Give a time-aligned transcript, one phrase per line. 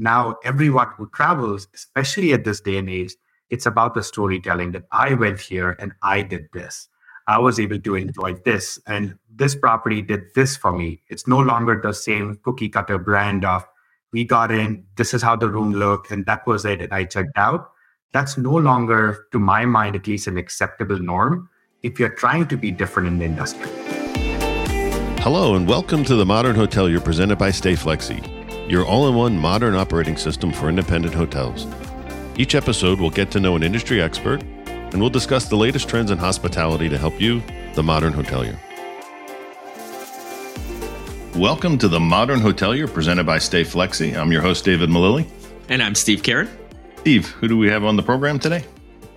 [0.00, 3.14] now everyone who travels, especially at this day and age,
[3.50, 6.88] it's about the storytelling that I went here and I did this.
[7.26, 11.02] I was able to enjoy this, and this property did this for me.
[11.08, 13.64] It's no longer the same cookie cutter brand of
[14.12, 17.04] we got in, this is how the room looked, and that was it, and I
[17.04, 17.70] checked out.
[18.12, 21.48] That's no longer, to my mind, at least an acceptable norm
[21.84, 23.70] if you're trying to be different in the industry.
[25.20, 28.39] Hello, and welcome to the Modern Hotelier presented by StayFlexi,
[28.70, 31.66] your all in one modern operating system for independent hotels.
[32.36, 36.12] Each episode we'll get to know an industry expert, and we'll discuss the latest trends
[36.12, 37.42] in hospitality to help you,
[37.74, 38.56] the modern hotelier.
[41.34, 44.16] Welcome to the Modern Hotelier presented by StayFlexi.
[44.16, 45.26] I'm your host, David Malilli.
[45.68, 46.48] And I'm Steve Karen.
[46.98, 48.64] Steve, who do we have on the program today?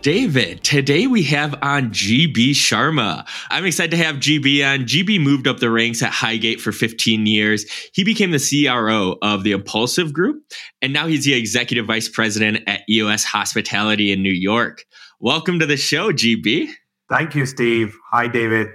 [0.03, 3.25] David, today we have on GB Sharma.
[3.49, 4.81] I'm excited to have GB on.
[4.81, 7.63] GB moved up the ranks at Highgate for 15 years.
[7.93, 10.43] He became the CRO of the Impulsive Group,
[10.81, 14.83] and now he's the executive vice president at EOS Hospitality in New York.
[15.21, 16.67] Welcome to the show, GB.
[17.07, 17.95] Thank you, Steve.
[18.11, 18.67] Hi, David.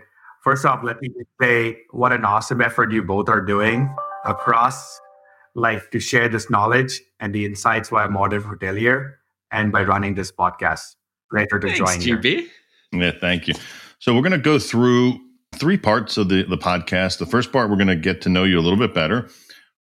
[0.43, 1.11] First off, let me
[1.43, 4.99] say what an awesome effort you both are doing across
[5.55, 9.17] life to share this knowledge and the insights via Modern Hotelier
[9.53, 10.95] and by running this podcast.
[11.31, 12.49] Pleasure to Thanks, join GB.
[12.93, 13.01] you.
[13.01, 13.55] Yeah, thank you.
[13.99, 15.19] So we're going to go through
[15.57, 17.19] three parts of the, the podcast.
[17.19, 19.29] The first part, we're going to get to know you a little bit better.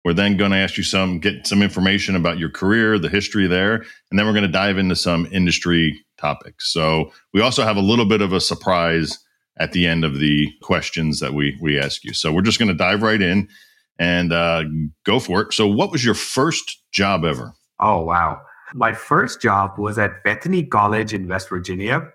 [0.04, 3.48] We're then going to ask you some, get some information about your career, the history
[3.48, 6.72] there, and then we're going to dive into some industry topics.
[6.72, 9.20] So we also have a little bit of a surprise
[9.60, 12.14] at the end of the questions that we we ask you.
[12.14, 13.50] So we're just going to dive right in
[14.00, 14.64] and uh,
[15.04, 15.54] go for it.
[15.54, 17.54] So, what was your first job ever?
[17.80, 18.42] Oh, wow.
[18.74, 22.12] My first job was at Bethany College in West Virginia.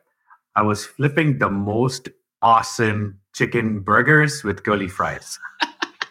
[0.55, 2.11] I was flipping the most
[2.43, 5.39] awesome chicken burgers with curly fries.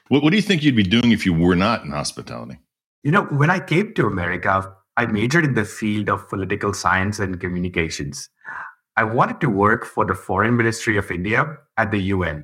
[0.08, 2.60] What, what do you think you'd be doing if you were not in hospitality?
[3.02, 7.18] You know, when I came to America, I majored in the field of political science
[7.18, 8.28] and communications.
[8.98, 12.44] I wanted to work for the Foreign Ministry of India at the UN.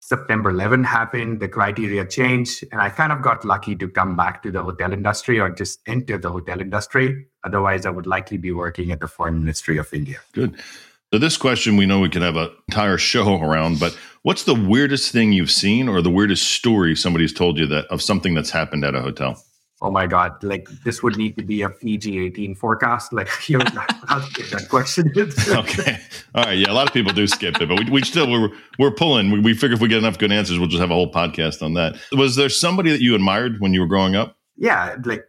[0.00, 4.42] September 11 happened, the criteria changed, and I kind of got lucky to come back
[4.44, 7.26] to the hotel industry or just enter the hotel industry.
[7.44, 10.18] Otherwise, I would likely be working at the Foreign Ministry of India.
[10.32, 10.54] Good.
[11.12, 14.54] So, this question we know we could have an entire show around, but what's the
[14.54, 18.50] weirdest thing you've seen or the weirdest story somebody's told you that of something that's
[18.50, 19.42] happened at a hotel?
[19.82, 23.12] oh my god like this would need to be a pg 18 forecast.
[23.12, 25.12] Like you know that question.
[25.48, 25.98] Okay.
[26.34, 26.56] All right.
[26.56, 29.30] Yeah a lot of people do skip it but we, we still we're, we're pulling.
[29.30, 31.62] We, we figure if we get enough good answers we'll just have a whole podcast
[31.62, 31.96] on that.
[32.12, 34.38] Was there somebody that you admired when you were growing up?
[34.56, 35.26] Yeah like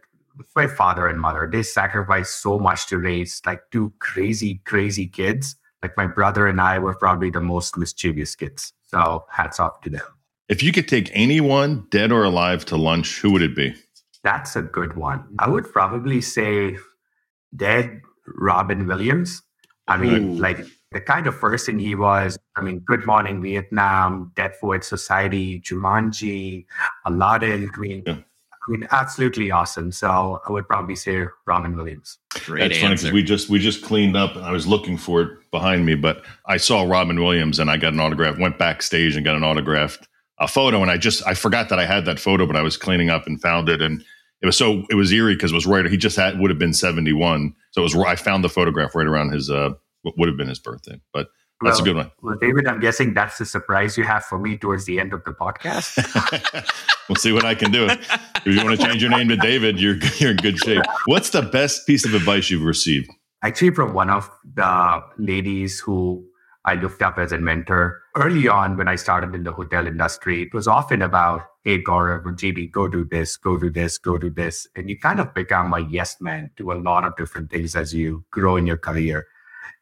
[0.56, 5.56] my father and mother they sacrificed so much to raise like two crazy crazy kids
[5.82, 9.90] like my brother and i were probably the most mischievous kids so hats off to
[9.90, 10.02] them
[10.48, 13.74] if you could take anyone dead or alive to lunch who would it be
[14.24, 15.22] that's a good one.
[15.38, 16.78] I would probably say
[17.54, 19.42] dead Robin Williams.
[19.86, 20.40] I mean, Ooh.
[20.40, 22.38] like the kind of person he was.
[22.56, 26.64] I mean, Good Morning Vietnam, Dead Poet Society, Jumanji,
[27.04, 27.70] Aladdin.
[27.74, 28.16] I mean, yeah.
[28.66, 29.92] I mean, absolutely awesome.
[29.92, 32.18] So I would probably say Robin Williams.
[32.30, 32.82] Great That's answer.
[32.82, 35.84] funny because we just we just cleaned up and I was looking for it behind
[35.84, 38.38] me, but I saw Robin Williams and I got an autograph.
[38.38, 40.08] Went backstage and got an autographed
[40.38, 42.76] a photo, and I just I forgot that I had that photo, but I was
[42.76, 44.02] cleaning up and found it and
[44.44, 45.86] it was so it was eerie because it was right.
[45.86, 47.96] He just had would have been seventy one, so it was.
[47.96, 49.70] I found the photograph right around his uh
[50.02, 51.28] what would have been his birthday, but
[51.62, 52.10] that's well, a good one.
[52.22, 55.24] Well, David, I'm guessing that's the surprise you have for me towards the end of
[55.24, 55.96] the podcast.
[57.08, 57.86] we'll see what I can do.
[57.86, 60.82] If you want to change your name to David, you're you're in good shape.
[61.06, 63.10] What's the best piece of advice you've received?
[63.42, 66.26] Actually, from one of the ladies who
[66.66, 70.42] I looked up as a mentor early on when I started in the hotel industry.
[70.42, 74.16] It was often about, hey, Gaurav or GB, go do this, go do this, go
[74.16, 74.66] do this.
[74.74, 77.92] And you kind of become a yes man to a lot of different things as
[77.92, 79.26] you grow in your career.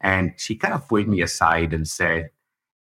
[0.01, 2.31] And she kind of pulled me aside and said,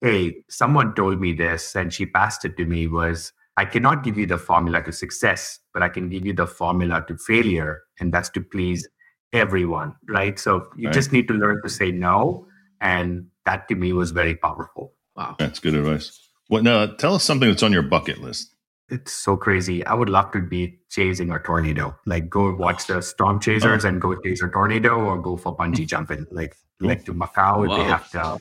[0.00, 4.19] hey, someone told me this and she passed it to me was, I cannot give
[4.19, 7.82] you the formula to success, but I can give you the formula to failure.
[8.00, 8.87] And that's to please
[9.32, 10.38] everyone, right?
[10.38, 10.94] So you right.
[10.94, 12.46] just need to learn to say no
[12.81, 14.93] and that to me was very powerful.
[15.17, 15.37] Wow.
[15.38, 16.20] That's good advice.
[16.49, 16.87] What now?
[16.87, 18.54] Tell us something that's on your bucket list.
[18.94, 19.85] It's so crazy.
[19.85, 21.96] I would love to be chasing a tornado.
[22.06, 23.88] Like go watch the storm chasers oh.
[23.88, 26.26] and go chase a tornado or go for bungee jumping.
[26.31, 27.76] Like like to Macau, Whoa.
[27.76, 28.41] they have the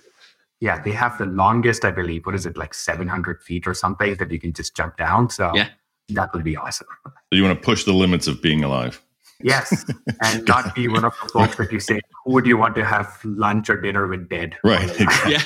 [0.59, 2.25] yeah, they have the longest, I believe.
[2.25, 5.29] What is it, like seven hundred feet or something that you can just jump down?
[5.29, 5.69] So yeah.
[6.09, 6.87] that would be awesome.
[7.31, 9.01] So you want to push the limits of being alive.
[9.41, 9.91] Yes,
[10.21, 12.85] and not be one of the folks that you say, "Who would you want to
[12.85, 14.55] have lunch or dinner with?" Dead.
[14.63, 14.87] Right.
[15.27, 15.41] yeah.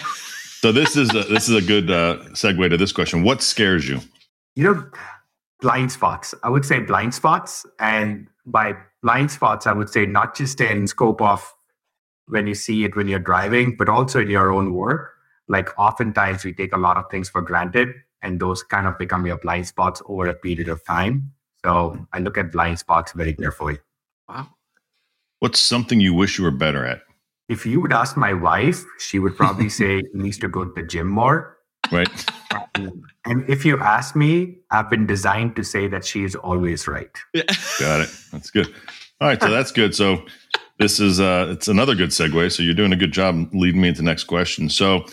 [0.59, 3.23] So this is a, this is a good uh, segue to this question.
[3.23, 4.01] What scares you?
[4.57, 4.89] You know,
[5.61, 6.33] blind spots.
[6.41, 8.73] I would say blind spots, and by
[9.03, 11.53] blind spots, I would say, not just in scope of
[12.25, 15.11] when you see it when you're driving, but also in your own work.
[15.47, 17.89] Like oftentimes we take a lot of things for granted
[18.23, 21.33] and those kind of become your blind spots over a period of time.
[21.63, 23.77] So I look at blind spots very carefully.
[24.27, 24.47] Wow.
[25.37, 27.01] What's something you wish you were better at?
[27.47, 30.81] If you would ask my wife, she would probably say needs to go to the
[30.81, 31.59] gym more.
[31.91, 32.25] Right.
[32.75, 37.11] and if you ask me, I've been designed to say that she is always right.
[37.79, 38.09] Got it.
[38.31, 38.67] That's good.
[39.19, 39.95] All right, so that's good.
[39.95, 40.23] So
[40.79, 42.51] this is uh it's another good segue.
[42.51, 44.69] So you're doing a good job leading me into the next question.
[44.69, 45.05] So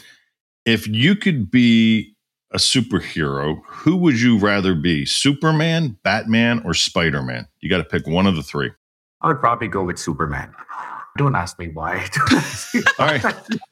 [0.65, 2.15] if you could be
[2.53, 5.05] a superhero, who would you rather be?
[5.05, 7.49] Superman, Batman, or Spider-Man?
[7.61, 8.71] You got to pick one of the three.
[9.21, 10.55] I would probably go with Superman.
[11.17, 12.07] Don't ask me why.
[12.99, 13.23] All right.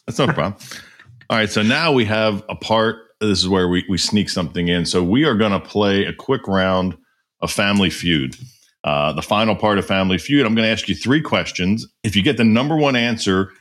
[0.07, 0.57] That's no problem.
[1.31, 1.51] All right.
[1.51, 2.97] So now we have a part.
[3.23, 4.85] This is where we, we sneak something in.
[4.85, 6.97] So we are going to play a quick round
[7.41, 8.37] of Family Feud.
[8.85, 11.87] Uh, the final part of Family Feud, I'm going to ask you three questions.
[12.03, 13.53] If you get the number one answer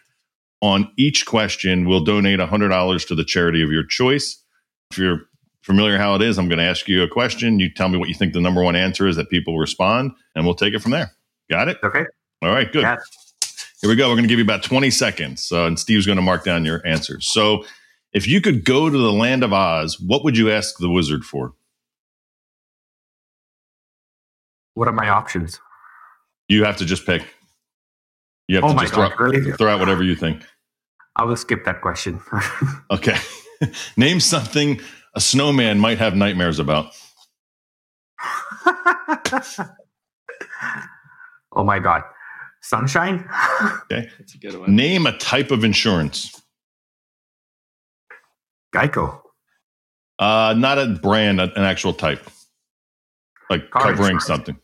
[0.62, 4.44] on each question, we'll donate $100 to the charity of your choice.
[4.90, 5.22] If you're
[5.62, 7.60] familiar how it is, I'm going to ask you a question.
[7.60, 10.44] You tell me what you think the number one answer is that people respond, and
[10.44, 11.12] we'll take it from there.
[11.52, 11.78] Got it?
[11.84, 12.06] Okay.
[12.42, 12.84] All right, good.
[13.82, 14.10] Here we go.
[14.10, 16.66] We're going to give you about 20 seconds, uh, and Steve's going to mark down
[16.66, 17.28] your answers.
[17.28, 17.64] So,
[18.14, 21.24] if you could go to the land of Oz, what would you ask the wizard
[21.24, 21.54] for?
[24.74, 25.60] What are my options?
[26.48, 27.24] You have to just pick.
[28.48, 29.52] You have Oh to just God, throw, really?
[29.54, 30.44] throw out whatever you think.
[31.16, 32.22] I will skip that question.
[32.92, 33.18] Okay.
[33.98, 34.82] Name something
[35.16, 36.92] a snowman might have nightmares about.
[41.56, 42.04] oh my God.
[42.62, 43.28] Sunshine?
[43.84, 44.10] Okay.
[44.20, 44.76] That's a good one.
[44.76, 46.42] Name a type of insurance.
[48.74, 49.22] Geico.
[50.20, 52.22] Uh, not a brand, an actual type,
[53.50, 54.26] like Car covering insurance.
[54.26, 54.58] something.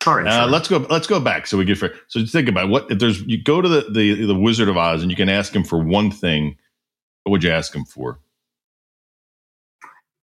[0.00, 0.78] Car Uh, let's go.
[0.88, 1.94] Let's go back so we get fair.
[2.08, 2.70] So think about it.
[2.70, 5.28] what if there's you go to the, the the Wizard of Oz and you can
[5.28, 6.56] ask him for one thing.
[7.24, 8.18] What would you ask him for?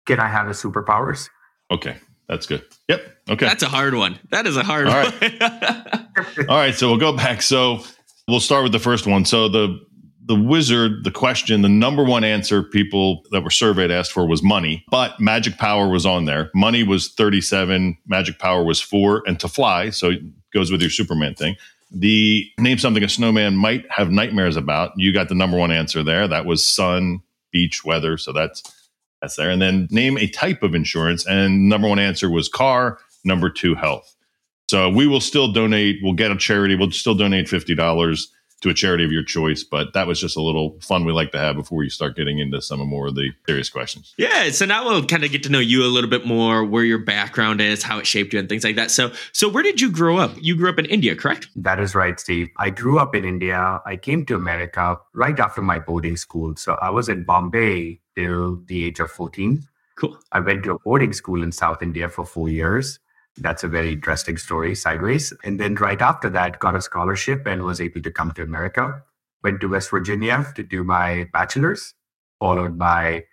[0.07, 1.29] Can I have the superpowers?
[1.69, 1.97] Okay,
[2.27, 2.63] that's good.
[2.87, 3.17] Yep.
[3.29, 3.45] Okay.
[3.45, 4.17] That's a hard one.
[4.31, 5.13] That is a hard All one.
[6.49, 6.73] All right.
[6.73, 7.43] So we'll go back.
[7.43, 7.83] So
[8.27, 9.23] we'll start with the first one.
[9.25, 9.79] So the
[10.29, 14.43] the wizard, the question, the number one answer people that were surveyed asked for was
[14.43, 16.51] money, but magic power was on there.
[16.53, 20.21] Money was 37, magic power was four, and to fly, so it
[20.53, 21.55] goes with your Superman thing.
[21.91, 24.91] The name something a snowman might have nightmares about.
[24.97, 26.27] You got the number one answer there.
[26.27, 27.21] That was sun,
[27.51, 28.15] beach, weather.
[28.15, 28.61] So that's
[29.23, 29.49] that's there.
[29.49, 31.25] And then name a type of insurance.
[31.25, 32.99] And number one answer was car.
[33.25, 34.15] Number two, health.
[34.69, 35.97] So we will still donate.
[36.03, 36.75] We'll get a charity.
[36.75, 38.31] We'll still donate fifty dollars
[38.61, 39.63] to a charity of your choice.
[39.63, 42.39] But that was just a little fun we like to have before you start getting
[42.39, 44.13] into some of more of the serious questions.
[44.17, 46.83] Yeah, so now we'll kind of get to know you a little bit more, where
[46.83, 48.91] your background is, how it shaped you, and things like that.
[48.91, 50.31] So, so where did you grow up?
[50.39, 51.47] You grew up in India, correct?
[51.55, 52.49] That is right, Steve.
[52.57, 53.81] I grew up in India.
[53.85, 56.55] I came to America right after my boarding school.
[56.55, 59.63] So I was in Bombay till the age of 14.
[59.95, 60.17] Cool.
[60.31, 62.99] I went to a boarding school in South India for four years.
[63.37, 65.33] That's a very interesting story, sideways.
[65.43, 69.01] And then right after that, got a scholarship and was able to come to America.
[69.43, 71.93] Went to West Virginia to do my bachelor's,
[72.39, 73.23] followed by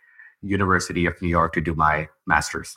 [0.43, 2.77] University of New York to do my master's.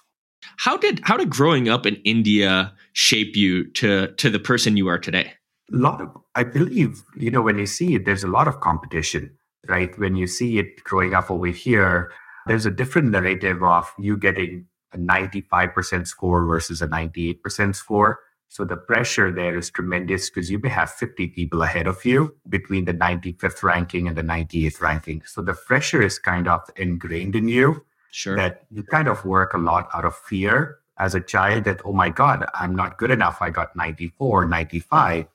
[0.58, 4.88] How did how did growing up in India shape you to to the person you
[4.88, 5.34] are today?
[5.72, 8.60] A lot of, I believe, you know, when you see it, there's a lot of
[8.60, 9.96] competition, right?
[10.00, 12.12] When you see it growing up over here,
[12.48, 18.20] there's a different narrative of you getting a 95% score versus a 98% score.
[18.48, 22.36] So the pressure there is tremendous because you may have 50 people ahead of you
[22.50, 25.22] between the 95th ranking and the 98th ranking.
[25.26, 28.36] So the pressure is kind of ingrained in you Sure.
[28.36, 31.94] that you kind of work a lot out of fear as a child that, oh
[31.94, 33.38] my God, I'm not good enough.
[33.40, 35.28] I got 94, 95.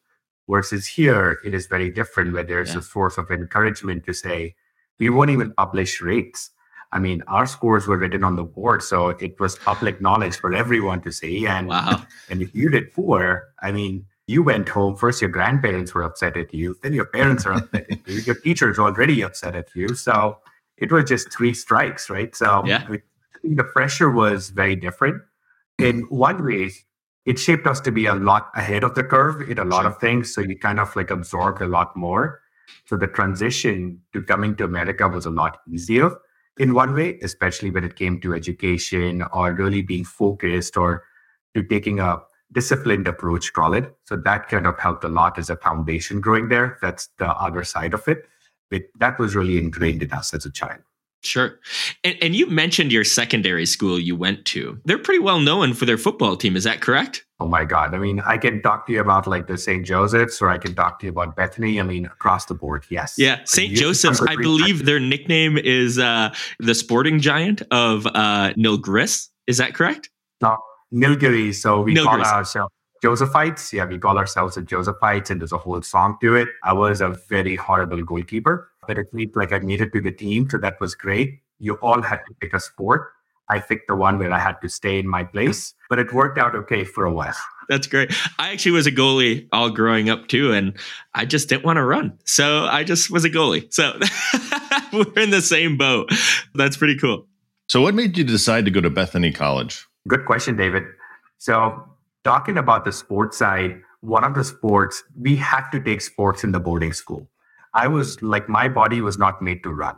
[0.47, 2.81] Versus here, it is very different where there's Yeah.
[2.81, 4.57] a source of encouragement to say,
[4.99, 6.51] we won't even publish rates.
[6.95, 10.55] I mean, our scores were written on the board, so it was public knowledge for
[10.55, 11.45] everyone to see.
[11.45, 12.05] And Wow.
[12.31, 14.95] and if you did poor, I mean, you went home.
[14.95, 16.77] First, your grandparents were upset at you.
[16.83, 18.21] Then your parents are upset at you.
[18.21, 19.95] Your teachers already upset at you.
[19.97, 20.39] So
[20.79, 22.35] it was just three strikes, right?
[22.35, 22.87] So Yeah.
[23.43, 25.21] The pressure was very different.
[25.79, 26.71] In one way,
[27.27, 29.99] it shaped us to be a lot ahead of the curve in a lot of
[29.99, 30.33] things.
[30.33, 32.41] So you kind of like absorbed a lot more.
[32.87, 36.13] So the transition to coming to America was a lot easier
[36.59, 41.05] in one way, especially when it came to education or really being focused or
[41.55, 42.19] to taking a
[42.53, 43.95] disciplined approach, call it.
[44.05, 46.79] So that kind of helped a lot as a foundation growing there.
[46.81, 48.29] That's the other side of it.
[48.71, 50.81] But that was really ingrained in us as a child.
[51.23, 51.59] Sure.
[52.03, 54.79] And, and you mentioned your secondary school you went to.
[54.85, 56.55] They're pretty well known for their football team.
[56.55, 57.25] Is that correct?
[57.41, 57.95] Oh my God.
[57.95, 59.85] I mean, I can talk to you about like the St.
[59.85, 61.81] Joseph's or I can talk to you about Bethany.
[61.81, 63.17] I mean, across the board, yes.
[63.19, 63.41] Yeah.
[63.45, 63.75] St.
[63.75, 69.29] Joseph's, I believe their nickname is uh, the sporting giant of uh, Nilgiris.
[69.49, 70.11] Is that correct?
[70.41, 70.59] No,
[70.93, 71.57] Nilgiris.
[71.57, 72.05] So we Nilgiris.
[72.05, 72.73] call ourselves
[73.05, 73.73] Josephites.
[73.73, 76.49] Yeah, we call ourselves the Josephites, and there's a whole song to it.
[76.63, 80.13] I was a very horrible goalkeeper, but at least like I made it to the
[80.13, 81.41] team, so that was great.
[81.59, 83.11] You all had to pick a sport.
[83.49, 86.39] I picked the one where I had to stay in my place, but it worked
[86.39, 87.37] out okay for a while.
[87.69, 88.13] That's great.
[88.39, 90.79] I actually was a goalie all growing up too, and
[91.15, 92.19] I just didn't want to run.
[92.25, 93.73] So I just was a goalie.
[93.73, 93.99] So
[94.93, 96.11] we're in the same boat.
[96.55, 97.27] That's pretty cool.
[97.69, 99.87] So, what made you decide to go to Bethany College?
[100.07, 100.85] Good question, David.
[101.39, 101.83] So,
[102.23, 106.53] talking about the sports side, one of the sports, we had to take sports in
[106.53, 107.29] the boarding school.
[107.73, 109.97] I was like, my body was not made to run.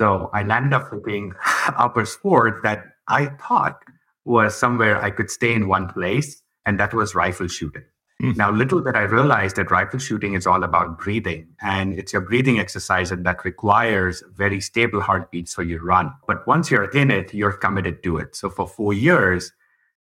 [0.00, 1.34] So I landed up picking
[1.76, 3.82] upper sport that I thought
[4.24, 7.84] was somewhere I could stay in one place, and that was rifle shooting.
[8.22, 8.34] Mm.
[8.34, 12.20] Now, little did I realize that rifle shooting is all about breathing, and it's a
[12.20, 16.14] breathing exercise and that requires very stable heartbeats for you run.
[16.26, 18.34] But once you're in it, you're committed to it.
[18.34, 19.52] So for four years,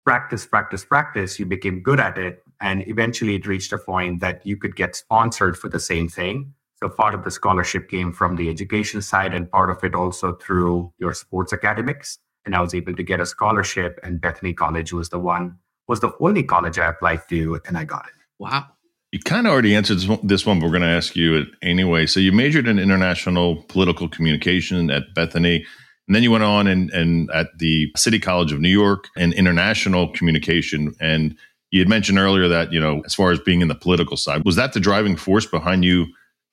[0.05, 2.43] practice, practice, practice, you became good at it.
[2.59, 6.53] And eventually it reached a point that you could get sponsored for the same thing.
[6.81, 10.33] So part of the scholarship came from the education side and part of it also
[10.33, 12.17] through your sports academics.
[12.43, 15.99] And I was able to get a scholarship and Bethany College was the one, was
[15.99, 18.13] the only college I applied to and I got it.
[18.39, 18.65] Wow.
[19.11, 22.07] You kind of already answered this one, but we're going to ask you anyway.
[22.07, 25.65] So you majored in international political communication at Bethany.
[26.07, 29.33] And then you went on and, and at the City College of New York and
[29.33, 30.95] international communication.
[30.99, 31.37] And
[31.69, 34.43] you had mentioned earlier that, you know, as far as being in the political side,
[34.45, 36.07] was that the driving force behind you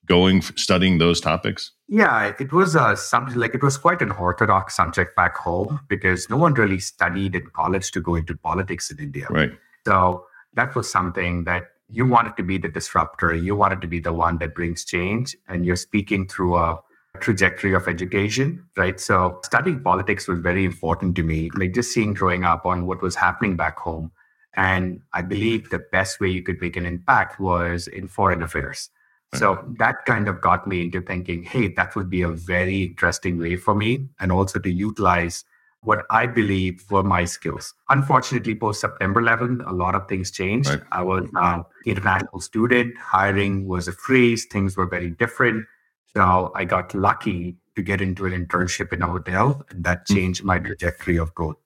[0.08, 1.72] going studying those topics?
[1.86, 6.28] Yeah, it was uh, something like it was quite an orthodox subject back home because
[6.28, 9.26] no one really studied in college to go into politics in India.
[9.30, 9.52] Right.
[9.86, 13.34] So that was something that you wanted to be the disruptor.
[13.34, 16.80] You wanted to be the one that brings change, and you're speaking through a
[17.20, 19.00] trajectory of education, right?
[19.00, 23.02] So studying politics was very important to me, like just seeing growing up on what
[23.02, 24.12] was happening back home.
[24.54, 28.90] And I believe the best way you could make an impact was in foreign affairs.
[29.34, 33.38] So that kind of got me into thinking, hey, that would be a very interesting
[33.38, 35.44] way for me and also to utilize
[35.82, 37.74] what I believe were my skills.
[37.88, 40.70] Unfortunately, post September 11, a lot of things changed.
[40.70, 40.80] Right.
[40.92, 45.66] I was an international student, hiring was a freeze, things were very different.
[46.14, 50.14] So I got lucky to get into an internship in a hotel, and that hmm.
[50.14, 51.56] changed my trajectory of growth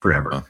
[0.00, 0.44] forever.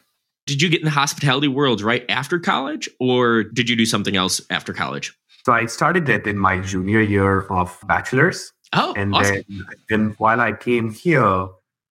[0.47, 4.17] Did you get in the hospitality world right after college, or did you do something
[4.17, 5.17] else after college?
[5.45, 8.53] So I started it in my junior year of bachelor's.
[8.73, 9.43] Oh, and awesome.
[9.49, 11.49] then, then while I came here,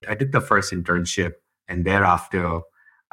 [0.07, 1.33] I did the first internship,
[1.67, 2.61] and thereafter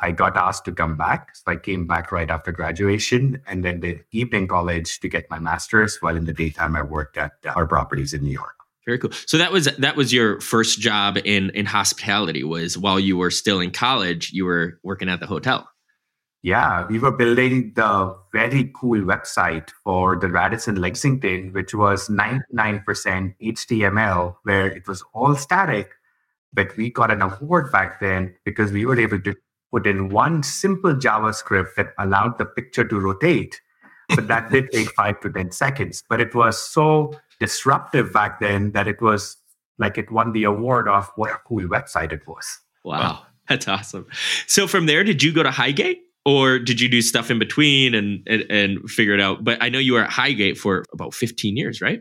[0.00, 1.36] I got asked to come back.
[1.36, 5.38] So I came back right after graduation and then the evening college to get my
[5.38, 8.54] master's while in the daytime I worked at uh, our properties in New York.
[8.86, 9.12] Very cool.
[9.26, 13.30] So that was that was your first job in in hospitality was while you were
[13.30, 15.68] still in college, you were working at the hotel.
[16.42, 22.82] Yeah, we were building the very cool website for the Radisson Lexington, which was 99%
[23.42, 25.90] HTML, where it was all static.
[26.52, 29.34] But we got an award back then because we were able to
[29.70, 33.60] put in one simple JavaScript that allowed the picture to rotate.
[34.08, 36.02] But that did take five to 10 seconds.
[36.08, 39.36] But it was so disruptive back then that it was
[39.78, 42.46] like it won the award of what a cool website it was.
[42.82, 43.26] Wow.
[43.48, 44.06] That's awesome.
[44.46, 46.02] So from there, did you go to Highgate?
[46.24, 49.42] Or did you do stuff in between and, and, and figure it out?
[49.42, 52.00] But I know you were at Highgate for about 15 years, right?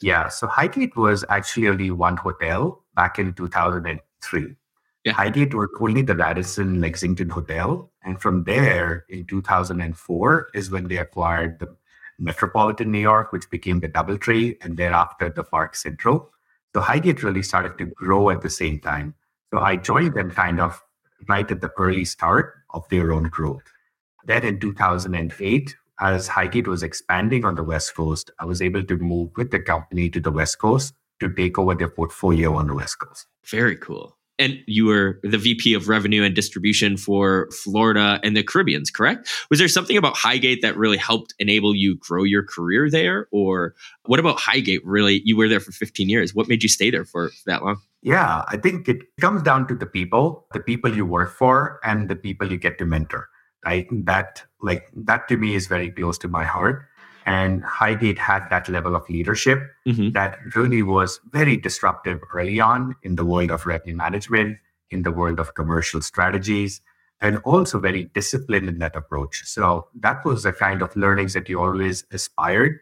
[0.00, 0.28] Yeah.
[0.28, 4.56] So Highgate was actually only one hotel back in 2003.
[5.04, 5.12] Yeah.
[5.12, 7.90] Highgate were only the Radisson Lexington Hotel.
[8.02, 11.74] And from there, in 2004, is when they acquired the
[12.18, 16.30] Metropolitan New York, which became the Doubletree, and thereafter the Park Central.
[16.74, 19.14] So Highgate really started to grow at the same time.
[19.52, 20.82] So I joined them kind of
[21.28, 23.62] right at the early start of their own growth.
[24.24, 28.96] Then in 2008, as Highgate was expanding on the West Coast, I was able to
[28.96, 32.74] move with the company to the West Coast to take over their portfolio on the
[32.74, 33.26] West Coast.
[33.44, 38.42] Very cool and you were the VP of revenue and distribution for Florida and the
[38.42, 39.28] Caribbeans, correct?
[39.50, 43.28] Was there something about Highgate that really helped enable you grow your career there?
[43.30, 43.74] Or
[44.06, 45.20] what about Highgate really?
[45.26, 46.34] You were there for 15 years.
[46.34, 47.82] What made you stay there for that long?
[48.02, 52.08] Yeah, I think it comes down to the people, the people you work for, and
[52.08, 53.28] the people you get to mentor.
[53.64, 53.86] Right.
[53.90, 56.86] That like that to me is very close to my heart.
[57.26, 60.12] And Highgate had that level of leadership mm-hmm.
[60.12, 64.56] that really was very disruptive early on in the world of revenue management,
[64.90, 66.80] in the world of commercial strategies.
[67.20, 69.42] and also very disciplined in that approach.
[69.44, 72.80] So that was the kind of learnings that you always aspired.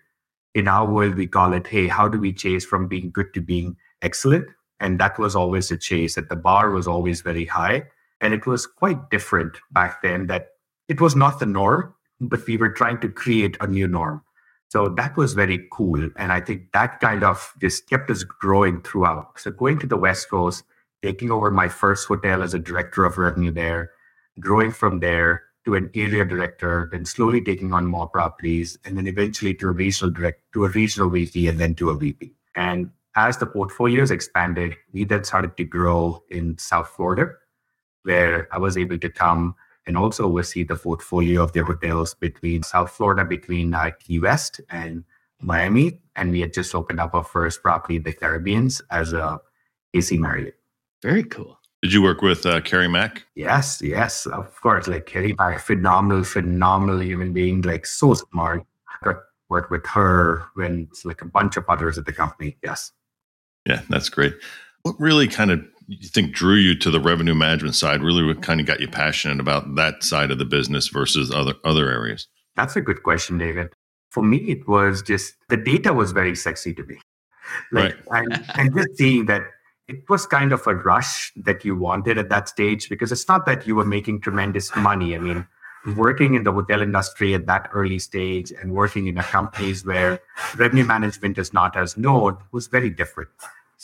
[0.55, 3.41] In our world, we call it, hey, how do we chase from being good to
[3.41, 4.47] being excellent?
[4.81, 7.85] And that was always a chase, that the bar was always very high.
[8.21, 10.51] And it was quite different back then that
[10.89, 14.23] it was not the norm, but we were trying to create a new norm.
[14.69, 16.11] So that was very cool.
[16.17, 19.41] And I think that kind of just kept us growing throughout.
[19.41, 20.65] So going to the West Coast,
[21.03, 23.93] taking over my first hotel as a director of revenue there,
[24.41, 29.07] growing from there to an area director, then slowly taking on more properties, and then
[29.07, 32.35] eventually to a regional direct to a regional VP and then to a VP.
[32.55, 37.33] And as the portfolios expanded, we then started to grow in South Florida,
[38.03, 39.55] where I was able to come
[39.87, 44.61] and also oversee the portfolio of their hotels between South Florida, between uh, Key West
[44.71, 45.05] and
[45.41, 45.99] Miami.
[46.15, 49.41] And we had just opened up our first property in the Caribbean as a
[49.95, 50.57] AC Marriott.
[51.03, 51.59] Very cool.
[51.83, 53.25] Did you work with uh, Carrie Mack?
[53.35, 54.89] Yes, yes, of course.
[54.89, 58.65] Like Carrie Mack, phenomenal, phenomenal human being, like so smart.
[58.89, 59.17] I got
[59.49, 62.59] worked with her when it's like a bunch of others at the company.
[62.63, 62.93] Yes.
[63.69, 64.35] Yeah, that's great.
[64.83, 68.03] What really kind of you think drew you to the revenue management side?
[68.03, 71.55] Really, what kind of got you passionate about that side of the business versus other
[71.65, 72.29] other areas?
[72.57, 73.69] That's a good question, David.
[74.11, 76.99] For me, it was just the data was very sexy to me.
[77.73, 78.27] Like, right.
[78.27, 79.43] and, and just seeing that
[79.87, 83.47] it was kind of a rush that you wanted at that stage because it's not
[83.47, 85.15] that you were making tremendous money.
[85.15, 85.47] I mean,
[85.97, 90.21] working in the hotel industry at that early stage and working in a companies where
[90.57, 93.31] revenue management is not as known was very different.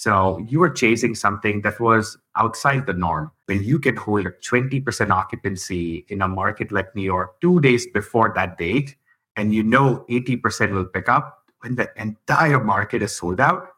[0.05, 3.33] So you were chasing something that was outside the norm.
[3.47, 7.87] When you can hold a 20% occupancy in a market like New York two days
[7.87, 8.97] before that date,
[9.35, 13.69] and you know 80% will pick up when the entire market is sold out,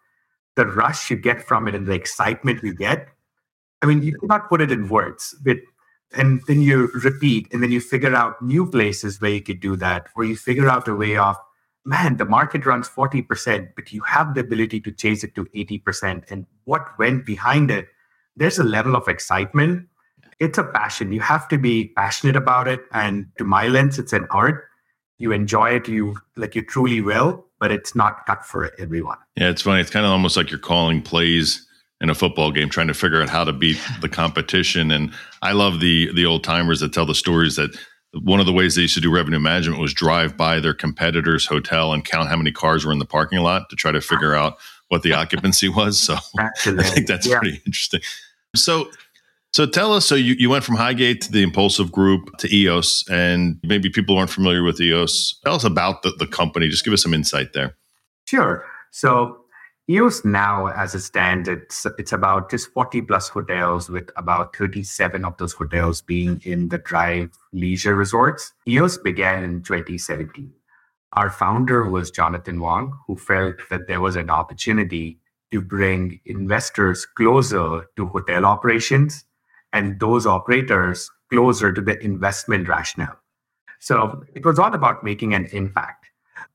[0.57, 3.07] the rush you get from it and the excitement you get,
[3.81, 5.33] I mean, you cannot put it in words.
[5.45, 5.59] But,
[6.13, 9.77] and then you repeat, and then you figure out new places where you could do
[9.77, 11.37] that, or you figure out a way of
[11.87, 16.25] man, the market runs 40%, but you have the ability to chase it to 80%.
[16.31, 17.89] And what went behind it,
[18.37, 19.89] there's a level of excitement.
[20.41, 21.13] It's a passion.
[21.13, 22.81] You have to be passionate about it.
[22.93, 24.65] And to my lens, it's an art.
[25.19, 29.17] You enjoy it, you like you truly will, but it's not cut for everyone.
[29.37, 29.81] Yeah, it's funny.
[29.81, 31.67] It's kind of almost like you're calling plays
[32.03, 34.91] in a football game, trying to figure out how to beat the competition.
[34.91, 37.71] And I love the the old timers that tell the stories that
[38.23, 41.47] one of the ways they used to do revenue management was drive by their competitor's
[41.47, 44.35] hotel and count how many cars were in the parking lot to try to figure
[44.35, 44.57] out
[44.89, 46.01] what the occupancy was.
[46.01, 46.51] So I
[46.83, 47.39] think that's yeah.
[47.39, 48.01] pretty interesting.
[48.55, 48.89] So
[49.57, 53.09] so tell us, so you, you went from Highgate to the Impulsive Group to EOS,
[53.09, 55.41] and maybe people aren't familiar with EOS.
[55.47, 56.69] Tell us about the, the company.
[56.69, 57.75] Just give us some insight there.
[58.27, 58.67] Sure.
[58.91, 59.39] So
[59.89, 65.25] EOS now, as it stands, it's, it's about just 40 plus hotels, with about 37
[65.25, 68.53] of those hotels being in the Drive leisure resorts.
[68.67, 70.53] EOS began in 2017.
[71.13, 75.21] Our founder was Jonathan Wang, who felt that there was an opportunity
[75.53, 79.25] to bring investors closer to hotel operations
[79.73, 83.21] and those operators closer to the investment rationale.
[83.79, 86.07] So it was all about making an impact.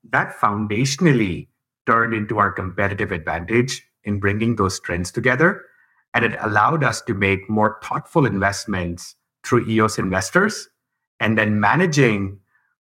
[0.10, 1.48] That foundationally
[1.86, 5.64] turned into our competitive advantage in bringing those trends together.
[6.14, 10.68] And it allowed us to make more thoughtful investments through EOS investors.
[11.20, 12.40] And then managing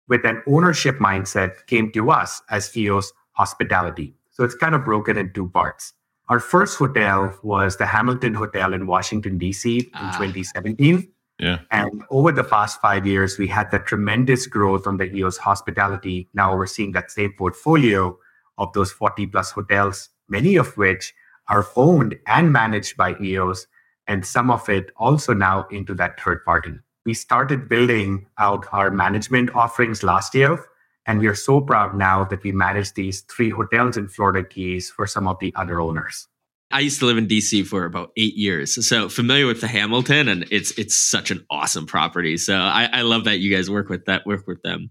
[0.08, 4.14] with an ownership mindset came to us as EOS hospitality.
[4.32, 5.94] So it's kind of broken in two parts.
[6.28, 9.80] Our first hotel was the Hamilton Hotel in Washington, D.C.
[9.80, 10.12] in ah.
[10.18, 11.08] 2017.
[11.40, 11.60] Yeah.
[11.72, 16.30] And over the past five years, we had that tremendous growth on the EOS hospitality.
[16.34, 18.18] Now we're seeing that same portfolio
[18.58, 21.14] of those 40 plus hotels, many of which
[21.48, 23.68] are owned and managed by EOS,
[24.08, 26.74] and some of it also now into that third party.
[27.06, 30.64] We started building out our management offerings last year,
[31.06, 34.90] and we are so proud now that we manage these three hotels in Florida Keys
[34.90, 36.28] for some of the other owners.
[36.72, 40.28] I used to live in DC for about eight years, so familiar with the Hamilton,
[40.28, 42.38] and it's it's such an awesome property.
[42.38, 44.90] So I, I love that you guys work with that work with them.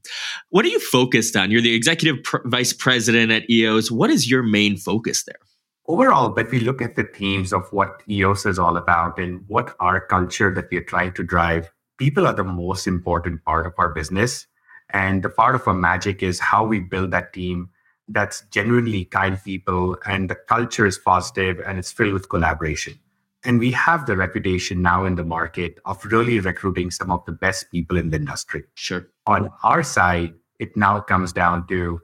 [0.51, 1.51] What are you focused on?
[1.51, 3.91] You're the executive pr- vice president at EOS.
[3.91, 5.39] What is your main focus there?
[5.87, 9.75] Overall, but we look at the themes of what EOS is all about and what
[9.81, 11.71] our culture that we are trying to drive.
[11.99, 14.47] People are the most important part of our business,
[14.93, 17.69] and the part of our magic is how we build that team
[18.09, 22.99] that's genuinely kind people and the culture is positive and it's filled with collaboration.
[23.45, 27.33] And we have the reputation now in the market of really recruiting some of the
[27.33, 28.65] best people in the industry.
[28.75, 29.07] Sure.
[29.27, 32.01] On our side, it now comes down to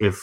[0.00, 0.14] if,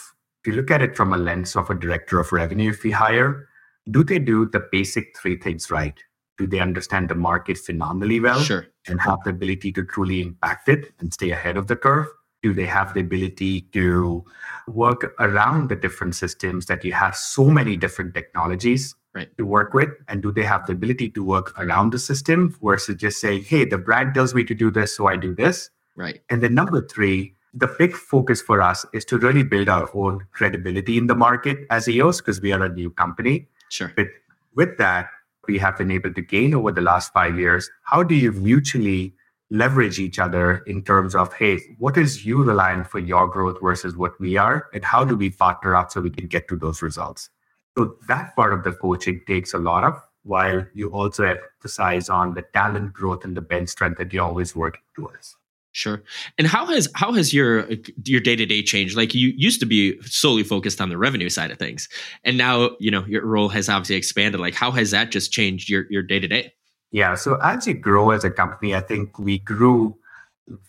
[0.44, 2.92] if you look at it from a lens of a director of revenue, if we
[2.92, 3.48] hire,
[3.90, 5.98] do they do the basic three things right?
[6.38, 8.66] Do they understand the market phenomenally well Sure.
[8.88, 12.08] and have the ability to truly impact it and stay ahead of the curve?
[12.44, 14.26] Do they have the ability to
[14.68, 19.30] work around the different systems that you have so many different technologies Right.
[19.38, 19.90] to work with?
[20.08, 23.66] And do they have the ability to work around the system versus just saying, hey,
[23.66, 25.70] the brand tells me to do this, so I do this?
[25.96, 26.22] Right.
[26.30, 30.26] And then number three, the big focus for us is to really build our own
[30.32, 33.50] credibility in the market as EOS because we are a new company.
[33.70, 33.92] Sure.
[33.96, 34.08] But
[34.56, 35.10] with that,
[35.48, 37.70] we have been able to gain over the last five years.
[37.84, 39.14] How do you mutually
[39.52, 43.96] leverage each other in terms of, hey, what is you relying for your growth versus
[43.96, 44.68] what we are?
[44.74, 47.30] And how do we partner up so we can get to those results?
[47.78, 52.34] So that part of the coaching takes a lot of, while you also emphasize on
[52.34, 55.36] the talent growth and the bench strength that you're always working towards.
[55.74, 56.04] Sure.
[56.38, 57.66] And how has how has your
[58.04, 58.98] your day to day changed?
[58.98, 61.88] Like you used to be solely focused on the revenue side of things,
[62.26, 64.42] and now you know your role has obviously expanded.
[64.42, 66.54] Like how has that just changed your your day to day?
[66.92, 67.16] Yeah.
[67.16, 69.98] So as you grow as a company, I think we grew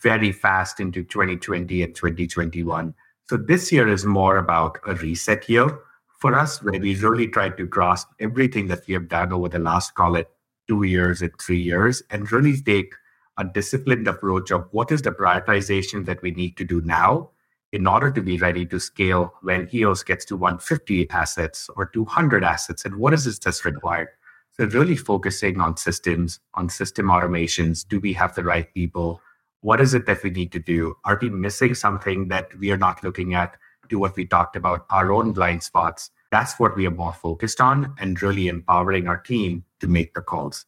[0.01, 2.93] very fast into 2020 and 2021.
[3.29, 5.79] So this year is more about a reset year
[6.19, 9.59] for us, where we really try to grasp everything that we have done over the
[9.59, 10.29] last, call it
[10.69, 12.93] two years and three years, and really take
[13.37, 17.29] a disciplined approach of what is the prioritization that we need to do now
[17.73, 22.43] in order to be ready to scale when EOS gets to 150 assets or 200
[22.43, 24.09] assets, and what is this that's required?
[24.53, 27.87] So really focusing on systems, on system automations.
[27.87, 29.19] Do we have the right people?
[29.61, 30.95] What is it that we need to do?
[31.05, 33.57] Are we missing something that we are not looking at?
[33.89, 36.11] Do what we talked about, our own blind spots.
[36.31, 40.21] That's what we are more focused on and really empowering our team to make the
[40.21, 40.65] calls.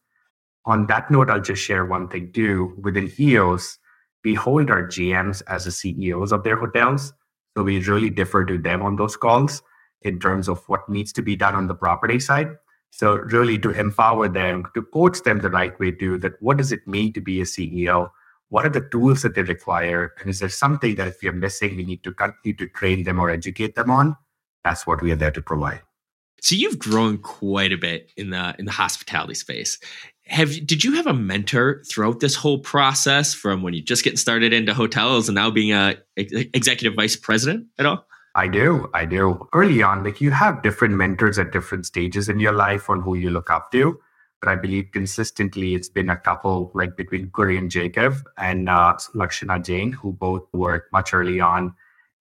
[0.65, 2.75] On that note, I'll just share one thing too.
[2.81, 3.77] Within EOS,
[4.23, 7.13] we hold our GMs as the CEOs of their hotels.
[7.55, 9.61] So we really defer to them on those calls
[10.01, 12.49] in terms of what needs to be done on the property side.
[12.91, 16.71] So really to empower them, to coach them the right way to that what does
[16.71, 18.09] it mean to be a CEO?
[18.49, 20.13] What are the tools that they require?
[20.19, 23.03] And is there something that if we are missing, we need to continue to train
[23.03, 24.15] them or educate them on?
[24.63, 25.81] That's what we are there to provide.
[26.41, 29.79] So you've grown quite a bit in the in the hospitality space.
[30.27, 34.17] Have did you have a mentor throughout this whole process from when you just getting
[34.17, 38.05] started into hotels and now being a executive vice president at all?
[38.35, 38.89] I do.
[38.93, 39.47] I do.
[39.53, 43.15] Early on, like you have different mentors at different stages in your life on who
[43.15, 43.97] you look up to.
[44.41, 49.59] But I believe consistently it's been a couple like between Gurian Jacob and uh, Lakshana
[49.61, 51.73] Jain, who both worked much early on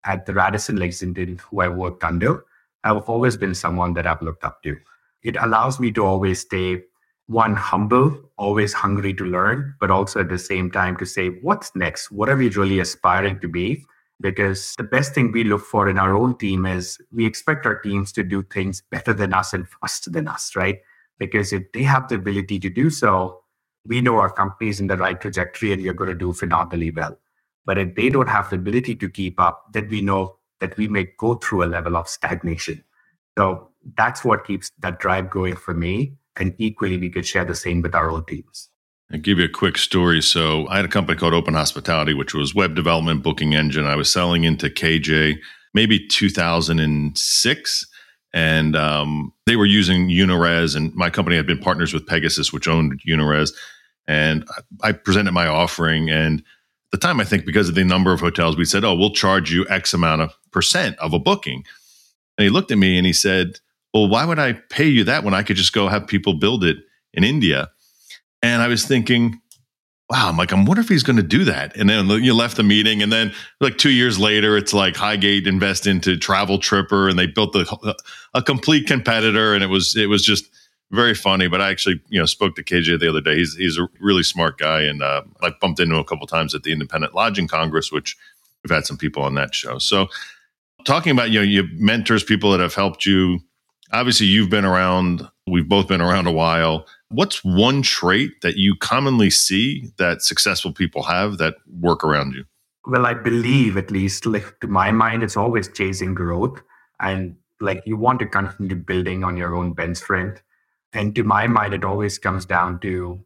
[0.05, 2.45] at the Radisson Lexington, who I worked under.
[2.85, 4.77] I've always been someone that I've looked up to.
[5.21, 6.83] It allows me to always stay
[7.27, 11.75] one humble, always hungry to learn, but also at the same time to say, what's
[11.75, 12.11] next?
[12.11, 13.83] What are we really aspiring to be?
[14.21, 17.79] Because the best thing we look for in our own team is we expect our
[17.79, 20.79] teams to do things better than us and faster than us, right?
[21.19, 23.41] Because if they have the ability to do so,
[23.85, 26.91] we know our company is in the right trajectory and you're going to do phenomenally
[26.91, 27.17] well.
[27.65, 30.87] But if they don't have the ability to keep up, then we know that we
[30.87, 32.83] may go through a level of stagnation.
[33.37, 36.15] So that's what keeps that drive going for me.
[36.37, 38.69] And equally, we could share the same with our own teams.
[39.11, 40.21] I'll give you a quick story.
[40.21, 43.85] So I had a company called Open Hospitality, which was web development booking engine.
[43.85, 45.37] I was selling into KJ
[45.73, 47.87] maybe 2006.
[48.33, 52.67] And um, they were using UniRez, and my company had been partners with Pegasus, which
[52.67, 53.53] owned UniRez.
[54.07, 54.45] And
[54.81, 56.09] I presented my offering.
[56.09, 58.93] And at the time, I think because of the number of hotels, we said, oh,
[58.93, 61.63] we'll charge you X amount of percent of a booking.
[62.37, 63.59] And he looked at me and he said,
[63.93, 66.65] well, why would I pay you that when I could just go have people build
[66.65, 66.77] it
[67.13, 67.69] in India?
[68.45, 69.41] And I was thinking,
[70.11, 71.75] wow, I'm like, I wonder if he's going to do that.
[71.75, 75.47] And then you left the meeting, and then like two years later, it's like Highgate
[75.47, 77.95] invest into Travel Tripper, and they built a,
[78.35, 80.45] a complete competitor, and it was it was just
[80.91, 81.47] very funny.
[81.47, 83.35] But I actually, you know, spoke to KJ the other day.
[83.37, 86.53] He's he's a really smart guy, and uh, I bumped into him a couple times
[86.53, 88.15] at the Independent Lodging Congress, which
[88.63, 89.79] we've had some people on that show.
[89.79, 90.07] So,
[90.83, 93.39] talking about you know, you mentors, people that have helped you.
[93.95, 95.25] Obviously, you've been around.
[95.47, 96.85] We've both been around a while.
[97.07, 102.43] What's one trait that you commonly see that successful people have that work around you?
[102.85, 106.61] Well, I believe, at least, like to my mind, it's always chasing growth,
[106.99, 110.41] and like you want to continue building on your own bench strength.
[110.91, 113.23] And to my mind, it always comes down to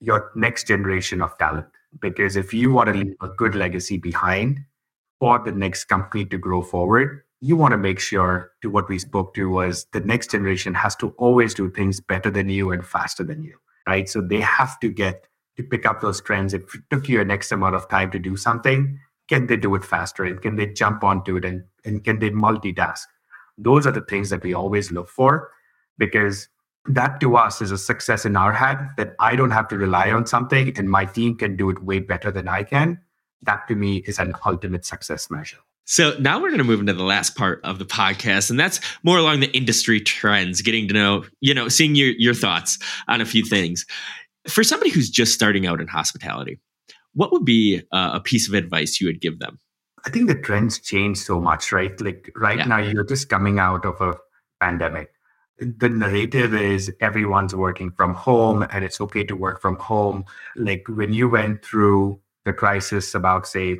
[0.00, 1.68] your next generation of talent.
[2.02, 4.60] Because if you want to leave a good legacy behind
[5.18, 9.00] for the next company to grow forward, you want to make sure to what we
[9.00, 12.86] spoke to was the next generation has to always do things better than you and
[12.86, 14.08] faster than you, right?
[14.08, 15.26] So they have to get
[15.56, 16.54] to pick up those trends.
[16.54, 18.96] If it took you an X amount of time to do something,
[19.28, 20.24] can they do it faster?
[20.24, 21.44] And can they jump onto it?
[21.44, 23.00] And, and can they multitask?
[23.58, 25.50] Those are the things that we always look for
[25.98, 26.48] because
[26.86, 30.12] that to us is a success in our head that I don't have to rely
[30.12, 33.00] on something and my team can do it way better than I can.
[33.42, 35.58] That to me is an ultimate success measure.
[35.84, 38.80] So now we're going to move into the last part of the podcast, and that's
[39.02, 43.20] more along the industry trends, getting to know, you know, seeing your, your thoughts on
[43.20, 43.84] a few things.
[44.48, 46.60] For somebody who's just starting out in hospitality,
[47.14, 49.58] what would be uh, a piece of advice you would give them?
[50.04, 52.00] I think the trends change so much, right?
[52.00, 52.64] Like right yeah.
[52.64, 54.14] now, you're just coming out of a
[54.60, 55.10] pandemic
[55.62, 60.24] the narrative is everyone's working from home and it's okay to work from home.
[60.56, 63.78] Like when you went through the crisis about, say,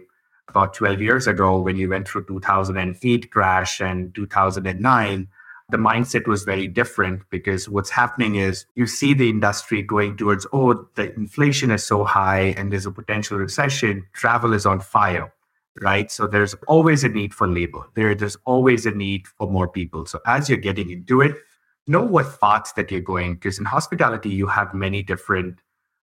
[0.53, 5.29] about 12 years ago, when you went through 2008 crash and 2009,
[5.71, 10.47] the mindset was very different because what's happening is you see the industry going towards,
[10.53, 15.33] oh, the inflation is so high and there's a potential recession, travel is on fire
[15.81, 16.11] right?
[16.11, 17.85] So there's always a need for labor.
[17.95, 20.05] There, there's always a need for more people.
[20.05, 21.35] So as you're getting into it,
[21.87, 25.59] know what paths that you're going because in hospitality you have many different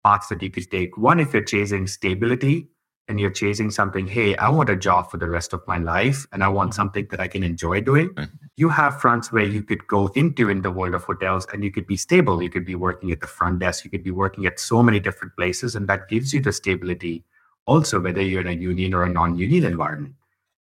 [0.05, 2.69] paths that you could take one if you're chasing stability
[3.11, 6.27] and you're chasing something hey i want a job for the rest of my life
[6.33, 6.77] and i want mm-hmm.
[6.77, 8.29] something that i can enjoy doing right.
[8.57, 11.73] you have fronts where you could go into in the world of hotels and you
[11.73, 12.43] could be stable.
[12.43, 13.85] You could be working at the front desk.
[13.85, 17.25] You could be working at so many different places and that gives you the stability
[17.67, 20.15] also whether you're in a union or a non-union environment.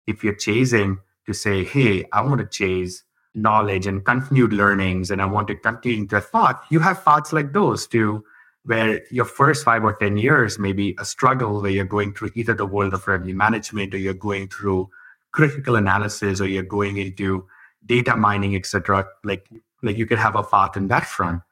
[0.07, 5.21] If you're chasing to say hey i want to chase knowledge and continued learnings and
[5.21, 8.25] I want to continue the thought, you have thoughts like those too,
[8.65, 12.31] where your first five or 10 years may be a struggle where you're going through
[12.35, 14.89] either the world of revenue management or you're going through
[15.33, 17.47] critical analysis or you're going into
[17.85, 19.07] data mining, etc.
[19.23, 19.47] Like,
[19.83, 21.43] like you could have a path in that front.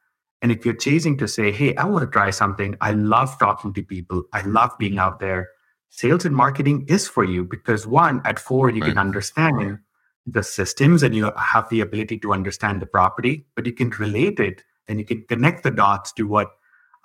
[0.41, 3.73] And if you're chasing to say, hey, I want to try something, I love talking
[3.73, 5.49] to people, I love being out there.
[5.89, 8.89] Sales and marketing is for you because one, at four, you right.
[8.89, 9.77] can understand
[10.25, 14.39] the systems and you have the ability to understand the property, but you can relate
[14.39, 16.51] it and you can connect the dots to what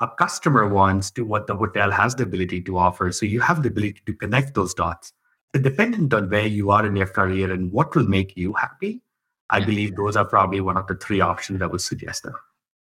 [0.01, 3.11] a customer wants to what the hotel has the ability to offer.
[3.13, 5.13] So you have the ability to connect those dots.
[5.55, 9.03] So dependent on where you are in your career and what will make you happy,
[9.51, 12.23] I believe those are probably one of the three options that would suggest.
[12.23, 12.35] Them.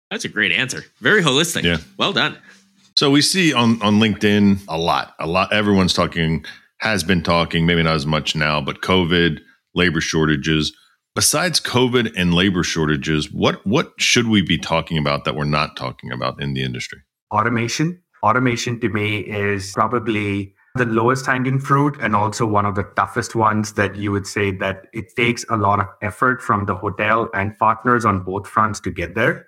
[0.09, 0.83] That's a great answer.
[0.99, 1.63] Very holistic.
[1.63, 1.77] Yeah.
[1.97, 2.37] Well done.
[2.97, 5.53] So we see on on LinkedIn a lot, a lot.
[5.53, 6.45] Everyone's talking,
[6.79, 9.39] has been talking, maybe not as much now, but COVID,
[9.73, 10.73] labor shortages.
[11.13, 15.75] Besides COVID and labor shortages, what what should we be talking about that we're not
[15.75, 16.99] talking about in the industry?
[17.33, 18.01] Automation.
[18.23, 23.35] Automation to me is probably the lowest hanging fruit and also one of the toughest
[23.35, 27.29] ones that you would say that it takes a lot of effort from the hotel
[27.33, 29.47] and partners on both fronts to get there.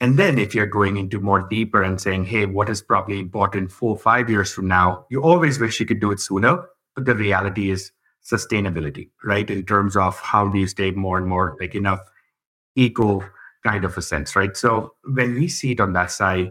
[0.00, 3.70] And then if you're going into more deeper and saying, hey, what is probably important
[3.70, 6.64] four, five years from now, you always wish you could do it sooner.
[6.94, 7.92] But the reality is
[8.26, 9.48] sustainability, right?
[9.48, 12.00] In terms of how do you stay more and more like enough
[12.74, 13.22] eco
[13.64, 14.56] kind of a sense, right?
[14.56, 16.50] So when we see it on that side,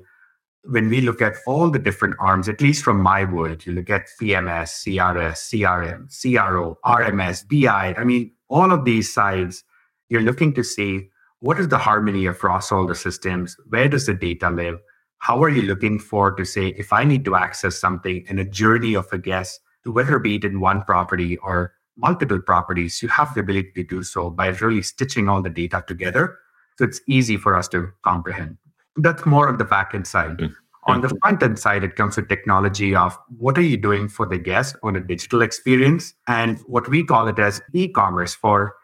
[0.63, 3.89] when we look at all the different arms, at least from my world, you look
[3.89, 7.93] at PMS, CRS, CRM, CRO, RMS, BI.
[7.95, 9.63] I mean, all of these sides,
[10.09, 11.09] you're looking to see
[11.39, 13.55] what is the harmony across all the systems?
[13.69, 14.79] Where does the data live?
[15.19, 18.45] How are you looking for to say, if I need to access something in a
[18.45, 19.59] journey of a guest,
[19.91, 24.03] whether be it in one property or multiple properties, you have the ability to do
[24.03, 26.37] so by really stitching all the data together.
[26.77, 28.57] So it's easy for us to comprehend.
[28.97, 30.37] That's more on the back end side.
[30.37, 30.53] Mm-hmm.
[30.87, 34.27] On the front end side, it comes to technology of what are you doing for
[34.27, 38.75] the guest on a digital experience and what we call it as e-commerce for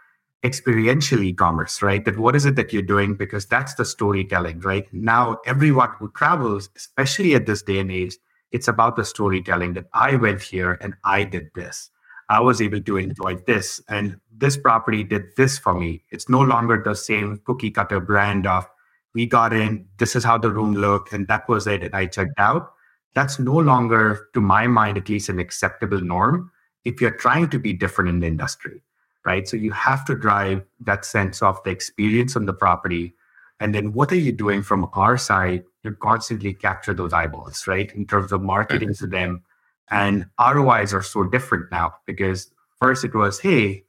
[0.43, 2.03] experiential e-commerce, right?
[2.05, 3.13] That what is it that you're doing?
[3.13, 4.91] Because that's the storytelling, right?
[4.91, 8.15] Now everyone who travels, especially at this day and age,
[8.51, 11.89] it's about the storytelling that I went here and I did this.
[12.29, 16.03] I was able to enjoy this, and this property did this for me.
[16.11, 18.65] It's no longer the same cookie cutter brand of
[19.13, 22.05] we got in, this is how the room looked, and that was it, and I
[22.05, 22.71] checked out.
[23.13, 26.51] That's no longer, to my mind, at least an acceptable norm
[26.85, 28.81] if you're trying to be different in the industry,
[29.25, 29.47] right?
[29.47, 33.13] So you have to drive that sense of the experience on the property.
[33.59, 37.91] And then what are you doing from our side you constantly capture those eyeballs, right?
[37.93, 39.05] In terms of marketing mm-hmm.
[39.05, 39.43] to them.
[39.89, 43.83] And ROIs are so different now because first it was, hey,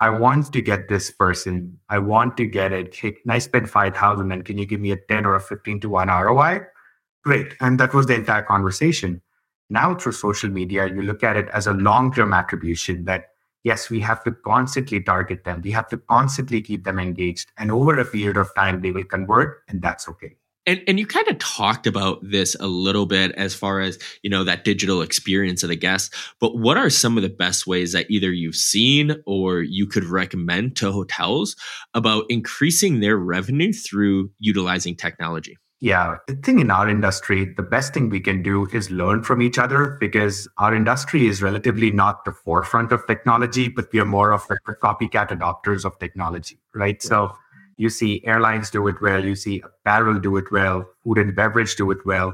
[0.00, 1.78] I want to get this person.
[1.88, 2.94] I want to get it.
[2.94, 5.80] Hey, can I spend 5,000 and can you give me a 10 or a 15
[5.80, 6.60] to 1 ROI?
[7.24, 7.54] Great.
[7.60, 9.22] And that was the entire conversation.
[9.70, 13.30] Now through social media, you look at it as a long-term attribution that
[13.64, 15.62] yes, we have to constantly target them.
[15.62, 17.50] We have to constantly keep them engaged.
[17.58, 20.36] And over a period of time, they will convert, and that's okay.
[20.66, 24.30] And and you kind of talked about this a little bit as far as, you
[24.30, 27.92] know, that digital experience of the guest, but what are some of the best ways
[27.92, 31.54] that either you've seen or you could recommend to hotels
[31.92, 35.58] about increasing their revenue through utilizing technology?
[35.80, 39.42] Yeah, the thing in our industry, the best thing we can do is learn from
[39.42, 44.06] each other because our industry is relatively not the forefront of technology, but we are
[44.06, 47.02] more of the copycat adopters of technology, right?
[47.02, 47.36] So
[47.76, 51.76] you see airlines do it well, you see apparel do it well, food and beverage
[51.76, 52.32] do it well.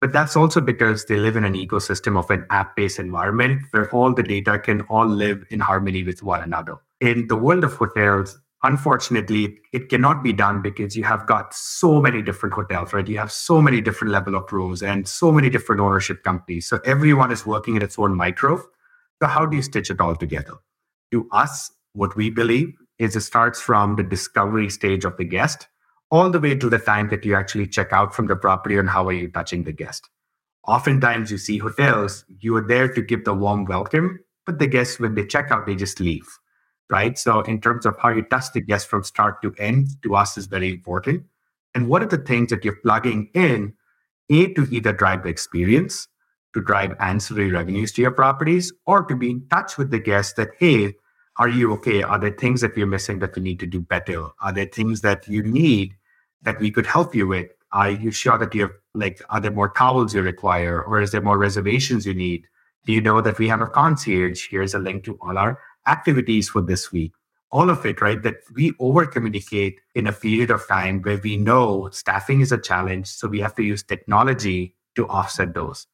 [0.00, 3.90] But that's also because they live in an ecosystem of an app based environment where
[3.90, 6.76] all the data can all live in harmony with one another.
[7.00, 12.00] In the world of hotels, unfortunately it cannot be done because you have got so
[12.00, 13.06] many different hotels right?
[13.06, 16.66] You have so many different level of rooms and so many different ownership companies.
[16.66, 18.60] So everyone is working in its own micro
[19.22, 20.54] so how do you stitch it all together?
[21.12, 25.68] To us what we believe is it starts from the discovery stage of the guest
[26.10, 28.90] all the way to the time that you actually check out from the property and
[28.90, 30.08] how are you touching the guest
[30.66, 35.00] oftentimes you see hotels you are there to give the warm welcome but the guests
[35.00, 36.38] when they check out they just leave
[36.92, 37.18] right?
[37.18, 40.36] So in terms of how you touch the guest from start to end, to us
[40.36, 41.24] is very important.
[41.74, 43.72] And what are the things that you're plugging in,
[44.30, 46.06] A, to either drive the experience,
[46.52, 50.36] to drive ancillary revenues to your properties, or to be in touch with the guest
[50.36, 50.92] that, hey,
[51.38, 52.02] are you okay?
[52.02, 54.28] Are there things that we're missing that we need to do better?
[54.40, 55.94] Are there things that you need
[56.42, 57.48] that we could help you with?
[57.72, 61.12] Are you sure that you have like are there more towels you require or is
[61.12, 62.46] there more reservations you need?
[62.84, 64.48] Do you know that we have a concierge?
[64.50, 67.12] Here's a link to all our activities for this week
[67.52, 68.22] all of it, right?
[68.22, 72.58] That we over communicate in a period of time where we know staffing is a
[72.58, 73.06] challenge.
[73.08, 75.86] So we have to use technology to offset those,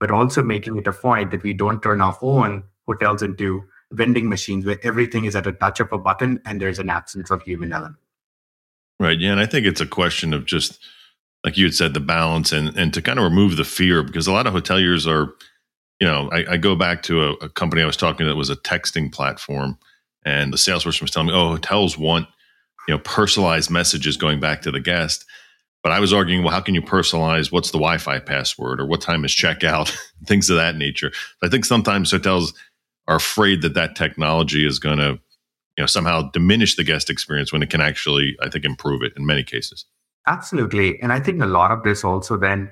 [0.00, 4.28] but also making it a point that we don't turn our own hotels into vending
[4.28, 7.42] machines where everything is at a touch of a button and there's an absence of
[7.42, 7.96] human element.
[9.00, 9.18] Right.
[9.18, 9.32] Yeah.
[9.32, 10.78] And I think it's a question of just,
[11.44, 14.26] like you had said, the balance and, and to kind of remove the fear because
[14.26, 15.34] a lot of hoteliers are
[16.00, 18.36] you know, I, I go back to a, a, company I was talking to that
[18.36, 19.78] was a texting platform,
[20.24, 22.26] and the salesperson was telling me, "Oh, hotels want
[22.88, 25.24] you know personalized messages going back to the guest."
[25.82, 27.52] But I was arguing, well, how can you personalize?
[27.52, 29.94] What's the Wi-Fi password, or what time is checkout?
[30.26, 31.12] Things of that nature.
[31.42, 32.54] I think sometimes hotels
[33.06, 35.18] are afraid that that technology is going to,
[35.76, 39.12] you know, somehow diminish the guest experience when it can actually, I think, improve it
[39.16, 39.84] in many cases.
[40.26, 42.70] Absolutely, and I think a lot of this also then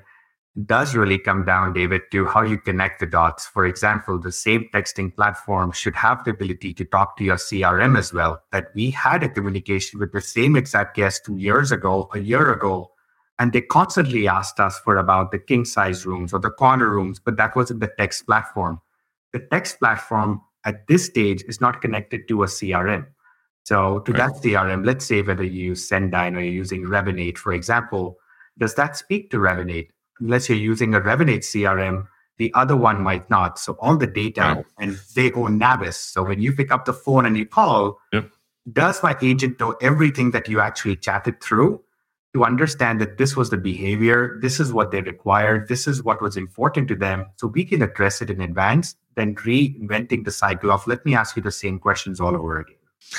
[0.65, 3.45] does really come down, David, to how you connect the dots.
[3.45, 7.97] For example, the same texting platform should have the ability to talk to your CRM
[7.97, 8.41] as well.
[8.51, 12.51] That we had a communication with the same exact guest two years ago, a year
[12.51, 12.91] ago,
[13.39, 17.19] and they constantly asked us for about the king size rooms or the corner rooms,
[17.19, 18.79] but that wasn't the text platform.
[19.33, 23.07] The text platform at this stage is not connected to a CRM.
[23.63, 24.31] So to right.
[24.31, 28.17] that CRM, let's say whether you use Cendyn or you're using Revinate, for example,
[28.57, 29.89] does that speak to Revinate?
[30.19, 33.59] unless you're using a Revinate CRM, the other one might not.
[33.59, 34.65] So all the data right.
[34.79, 35.95] and they own NAVIS.
[35.95, 38.29] So when you pick up the phone and you call, yep.
[38.71, 41.81] does my agent know everything that you actually chatted through
[42.33, 46.21] to understand that this was the behavior, this is what they required, this is what
[46.21, 47.25] was important to them.
[47.35, 51.35] So we can address it in advance, then reinventing the cycle of let me ask
[51.35, 52.77] you the same questions all over again.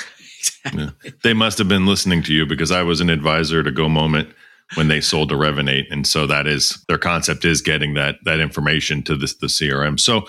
[0.73, 0.89] Yeah.
[1.23, 4.29] They must have been listening to you because I was an advisor to Go Moment
[4.73, 5.85] when they sold to Revinate.
[5.91, 9.99] And so that is their concept is getting that that information to the, the CRM.
[9.99, 10.25] So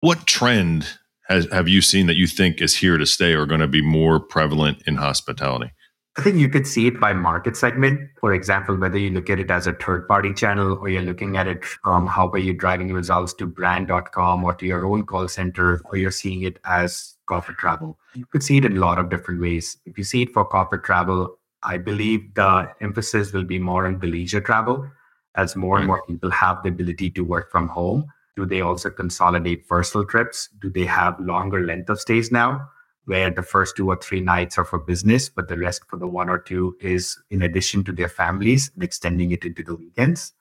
[0.00, 0.86] what trend
[1.28, 3.82] has have you seen that you think is here to stay or going to be
[3.82, 5.72] more prevalent in hospitality?
[6.18, 8.10] I think you could see it by market segment.
[8.20, 11.38] For example, whether you look at it as a third party channel or you're looking
[11.38, 15.26] at it from how are you driving results to brand.com or to your own call
[15.28, 17.98] center, or you're seeing it as corporate travel.
[18.14, 19.78] You could see it in a lot of different ways.
[19.86, 23.98] If you see it for corporate travel, I believe the emphasis will be more on
[23.98, 24.90] the leisure travel
[25.34, 28.04] as more and more people have the ability to work from home.
[28.36, 30.50] Do they also consolidate personal trips?
[30.60, 32.68] Do they have longer length of stays now,
[33.04, 36.06] where the first two or three nights are for business, but the rest for the
[36.06, 40.32] one or two is in addition to their families and extending it into the weekends?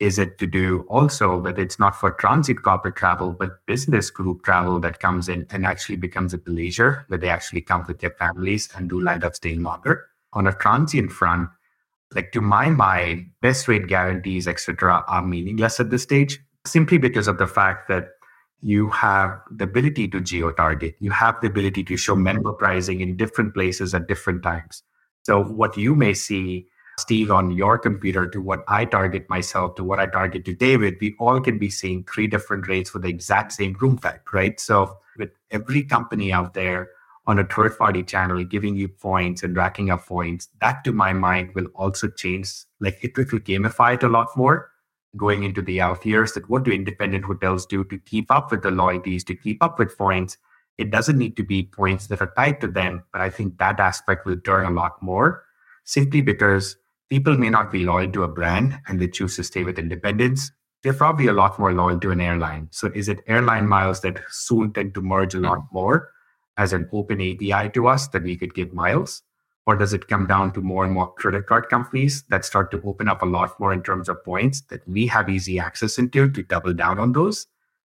[0.00, 4.42] Is it to do also, but it's not for transit corporate travel, but business group
[4.42, 8.10] travel that comes in and actually becomes a leisure, where they actually come with their
[8.10, 10.08] families and do land up staying longer?
[10.32, 11.48] on a transient front,
[12.14, 17.28] like to my mind, best rate guarantees, etc., are meaningless at this stage, simply because
[17.28, 18.10] of the fact that
[18.62, 23.00] you have the ability to geo target, you have the ability to show member pricing
[23.00, 24.82] in different places at different times.
[25.24, 29.84] So what you may see, Steve, on your computer to what I target myself to
[29.84, 33.08] what I target to David, we all can be seeing three different rates for the
[33.08, 34.58] exact same room type, right?
[34.60, 36.90] So with every company out there
[37.26, 41.12] on a third party channel, giving you points and racking up points, that to my
[41.12, 42.52] mind will also change.
[42.80, 44.71] Like it will gamify it a lot more
[45.16, 46.32] going into the out years.
[46.32, 49.78] That what do independent hotels do to keep up with the loyalties, to keep up
[49.78, 50.38] with points?
[50.78, 53.78] It doesn't need to be points that are tied to them, but I think that
[53.78, 55.44] aspect will turn a lot more
[55.84, 56.76] simply because
[57.10, 60.50] people may not be loyal to a brand and they choose to stay with independents.
[60.82, 62.68] They're probably a lot more loyal to an airline.
[62.70, 65.74] So is it airline miles that soon tend to merge a lot hmm.
[65.74, 66.12] more?
[66.56, 69.22] as an open API to us that we could give miles?
[69.66, 72.82] Or does it come down to more and more credit card companies that start to
[72.84, 76.28] open up a lot more in terms of points that we have easy access into
[76.30, 77.46] to double down on those?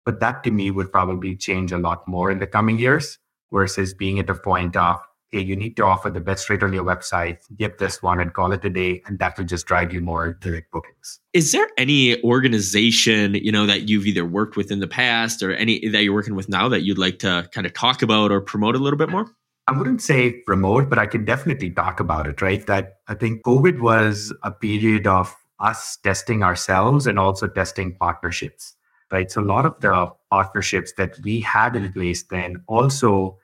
[0.04, 3.18] But that to me would probably change a lot more in the coming years
[3.52, 5.00] versus being at a point of
[5.32, 8.34] hey, you need to offer the best rate on your website, get this one and
[8.34, 11.20] call it a day, and that will just drive you more direct bookings.
[11.32, 15.52] Is there any organization, you know, that you've either worked with in the past or
[15.54, 18.42] any that you're working with now that you'd like to kind of talk about or
[18.42, 19.26] promote a little bit more?
[19.68, 22.66] I wouldn't say promote, but I can definitely talk about it, right?
[22.66, 28.74] That I think COVID was a period of us testing ourselves and also testing partnerships,
[29.12, 29.30] right?
[29.30, 33.38] So a lot of the partnerships that we had in place then also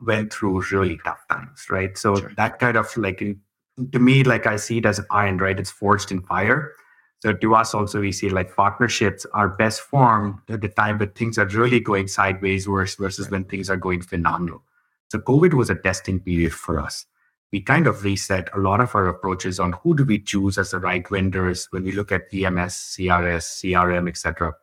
[0.00, 1.96] went through really tough times, right?
[1.96, 2.32] So sure.
[2.36, 3.22] that kind of like
[3.92, 5.58] to me, like I see it as iron, right?
[5.58, 6.72] It's forged in fire.
[7.20, 11.10] So to us also, we see like partnerships are best formed at the time when
[11.10, 13.32] things are really going sideways worse versus right.
[13.32, 14.62] when things are going phenomenal.
[15.10, 17.06] So COVID was a testing period for us.
[17.52, 20.70] We kind of reset a lot of our approaches on who do we choose as
[20.70, 24.54] the right vendors when we look at PMS, CRS, CRM, etc.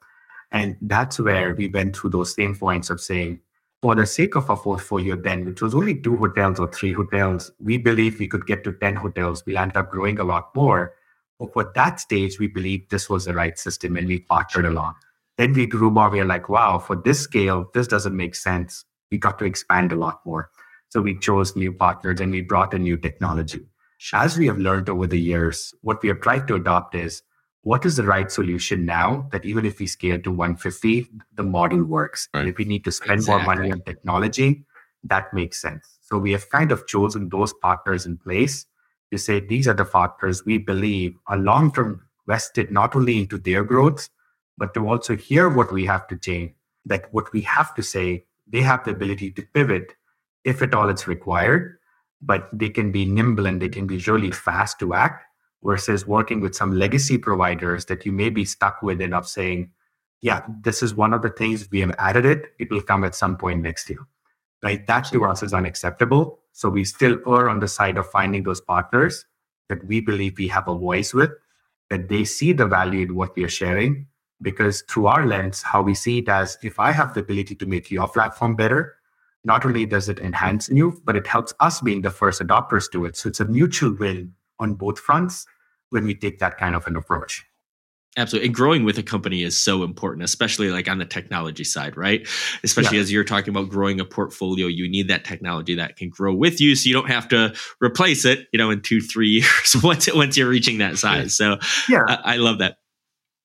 [0.51, 3.41] And that's where we went through those same points of saying,
[3.81, 7.51] for the sake of our portfolio then, which was only two hotels or three hotels,
[7.59, 9.43] we believe we could get to 10 hotels.
[9.45, 10.93] We'll end up growing a lot more.
[11.39, 14.95] But for that stage, we believed this was the right system and we partnered along.
[15.37, 16.09] Then we grew more.
[16.09, 18.85] We are like, wow, for this scale, this doesn't make sense.
[19.11, 20.49] We got to expand a lot more.
[20.89, 23.61] So we chose new partners and we brought in new technology.
[24.13, 27.23] As we have learned over the years, what we have tried to adopt is
[27.63, 31.83] what is the right solution now that even if we scale to 150, the model
[31.83, 32.29] works.
[32.33, 32.41] Right.
[32.41, 33.45] And if we need to spend exactly.
[33.45, 34.63] more money on technology,
[35.03, 35.97] that makes sense.
[36.01, 38.65] So we have kind of chosen those partners in place
[39.11, 43.37] to say these are the partners we believe are long term vested not only into
[43.37, 44.09] their growth,
[44.57, 46.53] but to also hear what we have to change,
[46.85, 49.93] that what we have to say, they have the ability to pivot
[50.43, 51.77] if at all it's required,
[52.21, 55.23] but they can be nimble and they can be really fast to act
[55.63, 59.69] versus working with some legacy providers that you may be stuck with and of saying,
[60.21, 62.53] yeah, this is one of the things we have added it.
[62.59, 63.99] It will come at some point next year.
[64.63, 64.85] Right.
[64.87, 66.39] That to us is unacceptable.
[66.53, 69.25] So we still err on the side of finding those partners
[69.69, 71.29] that we believe we have a voice with,
[71.89, 74.07] that they see the value in what we are sharing.
[74.41, 77.65] Because through our lens, how we see it as if I have the ability to
[77.65, 78.95] make your platform better,
[79.43, 83.05] not only does it enhance you, but it helps us being the first adopters to
[83.05, 83.17] it.
[83.17, 85.45] So it's a mutual win on both fronts
[85.89, 87.45] when we take that kind of an approach.
[88.17, 88.47] Absolutely.
[88.47, 92.27] And growing with a company is so important, especially like on the technology side, right?
[92.63, 93.03] Especially yeah.
[93.03, 96.59] as you're talking about growing a portfolio, you need that technology that can grow with
[96.59, 100.11] you so you don't have to replace it, you know, in two, three years once
[100.11, 101.35] once you're reaching that size.
[101.35, 102.77] So yeah, I, I love that.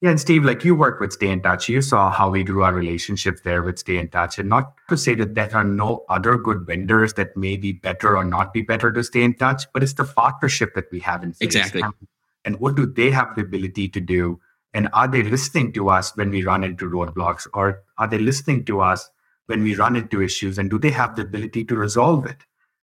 [0.03, 3.45] Yeah, and Steve, like you work with Stayntouch, you saw how we grew our relationship
[3.45, 4.37] there with Stayntouch.
[4.37, 8.17] And not to say that there are no other good vendors that may be better
[8.17, 11.23] or not be better to stay in touch, but it's the partnership that we have
[11.23, 11.55] in place.
[11.55, 11.85] Exactly.
[12.45, 14.41] And what do they have the ability to do?
[14.75, 17.47] And are they listening to us when we run into roadblocks?
[17.55, 19.09] Or are they listening to us
[19.47, 20.59] when we run into issues?
[20.59, 22.39] And do they have the ability to resolve it?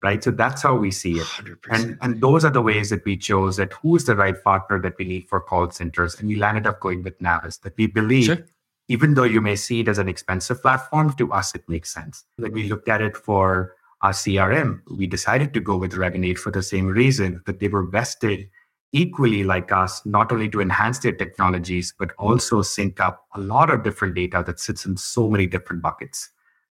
[0.06, 0.22] Right?
[0.22, 1.26] So that's how we see it.
[1.26, 1.56] 100%.
[1.70, 4.80] And, and those are the ways that we chose that who is the right partner
[4.80, 6.14] that we need for call centers.
[6.14, 8.46] And we landed up going with Navis, that we believe, sure.
[8.86, 12.24] even though you may see it as an expensive platform, to us it makes sense.
[12.36, 16.52] When we looked at it for our CRM, we decided to go with Revinate for
[16.52, 18.48] the same reason that they were vested
[18.92, 23.70] equally like us, not only to enhance their technologies, but also sync up a lot
[23.70, 26.30] of different data that sits in so many different buckets.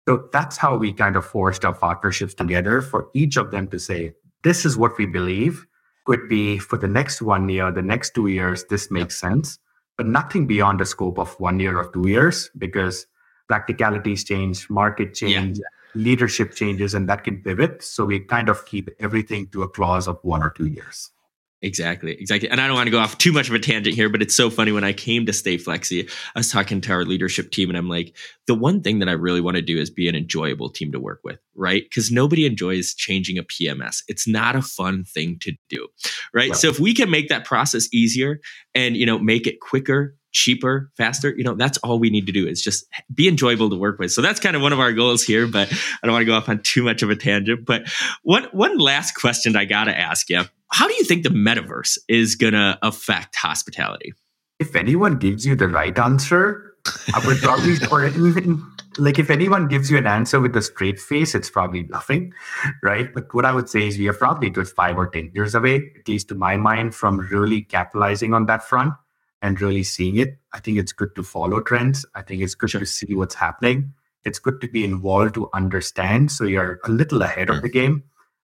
[0.07, 3.79] So that's how we kind of forced our partnerships together for each of them to
[3.79, 5.67] say, this is what we believe
[6.05, 9.59] could be for the next one year, the next two years, this makes sense,
[9.97, 13.05] but nothing beyond the scope of one year or two years because
[13.49, 15.65] practicalities change, market change, yeah.
[15.93, 17.83] leadership changes, and that can pivot.
[17.83, 21.11] So we kind of keep everything to a clause of one or two years.
[21.61, 22.49] Exactly, exactly.
[22.49, 24.35] And I don't want to go off too much of a tangent here, but it's
[24.35, 27.77] so funny when I came to Stayflexi, I was talking to our leadership team and
[27.77, 30.69] I'm like, the one thing that I really want to do is be an enjoyable
[30.69, 31.83] team to work with, right?
[31.83, 34.03] Because nobody enjoys changing a PMS.
[34.07, 35.87] It's not a fun thing to do,
[36.31, 36.49] right?
[36.49, 36.55] right?
[36.55, 38.39] So if we can make that process easier
[38.75, 41.33] and, you know, make it quicker, cheaper, faster.
[41.35, 44.11] You know, that's all we need to do is just be enjoyable to work with.
[44.11, 46.35] So that's kind of one of our goals here, but I don't want to go
[46.35, 47.65] off on too much of a tangent.
[47.65, 47.87] But
[48.21, 50.43] one one last question I got to ask you.
[50.71, 54.13] How do you think the metaverse is going to affect hospitality?
[54.59, 56.75] If anyone gives you the right answer,
[57.13, 58.63] I would probably, or even
[58.97, 62.33] like if anyone gives you an answer with a straight face, it's probably bluffing,
[62.83, 63.13] right?
[63.13, 65.91] But what I would say is we are probably good five or 10 years away,
[65.99, 68.93] at least to my mind, from really capitalizing on that front
[69.41, 70.39] and really seeing it.
[70.53, 72.05] I think it's good to follow trends.
[72.15, 72.79] I think it's good sure.
[72.79, 73.93] to see what's happening.
[74.25, 76.31] It's good to be involved to understand.
[76.31, 77.55] So you're a little ahead sure.
[77.55, 77.67] of hmm.
[77.67, 78.03] the game.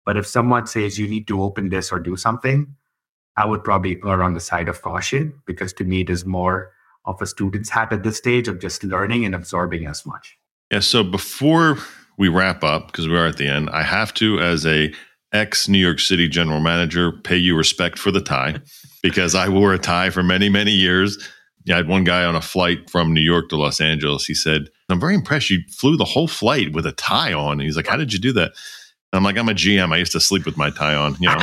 [0.09, 2.75] But if someone says you need to open this or do something,
[3.37, 6.73] I would probably err on the side of caution because to me, it is more
[7.05, 10.39] of a student's hat at this stage of just learning and absorbing as much.
[10.73, 10.81] Yeah.
[10.81, 11.77] So before
[12.17, 14.95] we wrap up, because we are at the end, I have to, as a
[15.35, 18.63] ex New York City general manager, pay you respect for the tie
[19.03, 21.19] because I wore a tie for many, many years.
[21.71, 24.25] I had one guy on a flight from New York to Los Angeles.
[24.25, 25.51] He said, I'm very impressed.
[25.51, 27.61] You flew the whole flight with a tie on.
[27.61, 28.53] And he's like, How did you do that?
[29.13, 29.93] I'm like, I'm a GM.
[29.93, 31.43] I used to sleep with my tie on, you know.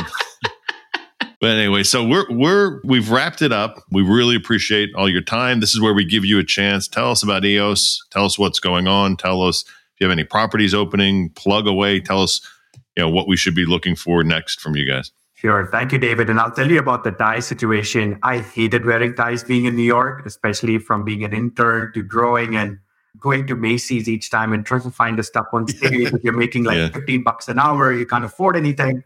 [1.40, 3.82] but anyway, so we're we're we've wrapped it up.
[3.90, 5.60] We really appreciate all your time.
[5.60, 6.86] This is where we give you a chance.
[6.86, 8.04] Tell us about EOS.
[8.10, 9.16] Tell us what's going on.
[9.16, 12.00] Tell us if you have any properties opening, plug away.
[12.00, 12.40] Tell us,
[12.96, 15.10] you know, what we should be looking for next from you guys.
[15.34, 15.66] Sure.
[15.66, 16.30] Thank you, David.
[16.30, 18.18] And I'll tell you about the tie situation.
[18.22, 22.56] I hated wearing ties being in New York, especially from being an intern to growing
[22.56, 22.78] and
[23.18, 26.12] going to Macy's each time and trying to find the stuff on stage.
[26.22, 26.88] you're making like yeah.
[26.90, 29.02] 15 bucks an hour, you can't afford anything.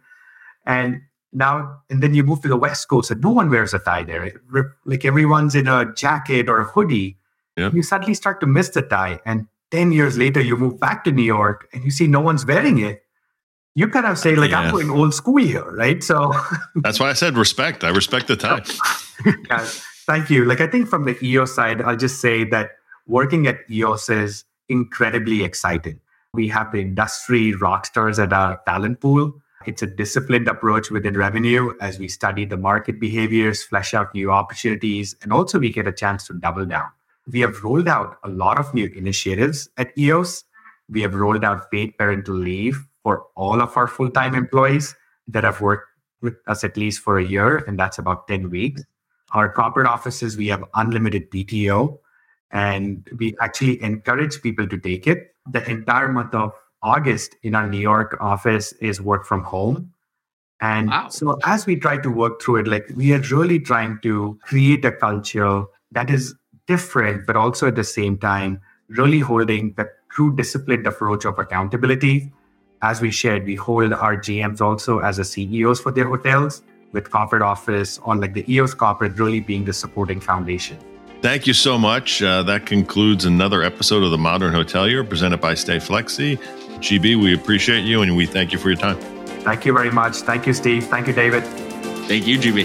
[0.67, 1.03] And
[1.33, 4.03] now, and then you move to the West Coast and no one wears a tie
[4.03, 4.33] there.
[4.85, 7.19] Like everyone's in a jacket or a hoodie.
[7.57, 7.71] Yeah.
[7.73, 9.21] You suddenly start to miss the tie.
[9.25, 12.45] And 10 years later, you move back to New York and you see no one's
[12.45, 13.05] wearing it
[13.75, 14.61] you kind of say like yeah.
[14.61, 16.03] I'm going old school here, right?
[16.03, 16.35] So
[16.77, 17.85] that's why I said respect.
[17.85, 18.63] I respect the tie.
[19.49, 19.65] yeah,
[20.07, 20.45] thank you.
[20.45, 22.73] Like I think from the EOS side, I'll just say that
[23.11, 25.99] working at EOS is incredibly exciting.
[26.33, 29.35] We have the industry rock stars at our talent pool.
[29.67, 34.31] It's a disciplined approach within revenue as we study the market behaviors, flesh out new
[34.31, 36.89] opportunities, and also we get a chance to double down.
[37.27, 40.45] We have rolled out a lot of new initiatives at EOS.
[40.89, 44.95] We have rolled out paid parental leave for all of our full time employees
[45.27, 45.89] that have worked
[46.23, 48.83] with us at least for a year, and that's about 10 weeks.
[49.33, 51.99] Our corporate offices, we have unlimited PTO,
[52.53, 55.35] and we actually encourage people to take it.
[55.51, 59.93] The entire month of August in our New York office is work from home.
[60.61, 61.09] And wow.
[61.09, 64.85] so as we try to work through it, like we are really trying to create
[64.85, 66.35] a culture that is
[66.67, 72.33] different, but also at the same time, really holding the true disciplined approach of accountability
[72.83, 77.11] as we shared, we hold our GMs also as the CEOs for their hotels, with
[77.11, 80.79] corporate office on like the EOS corporate really being the supporting foundation.
[81.23, 82.23] Thank you so much.
[82.23, 86.39] Uh, that concludes another episode of the Modern Hotelier presented by Stayflexi.
[86.79, 88.97] GB, we appreciate you and we thank you for your time.
[89.43, 90.17] Thank you very much.
[90.17, 90.85] Thank you, Steve.
[90.87, 91.45] Thank you, David.
[92.09, 92.65] Thank you, GB.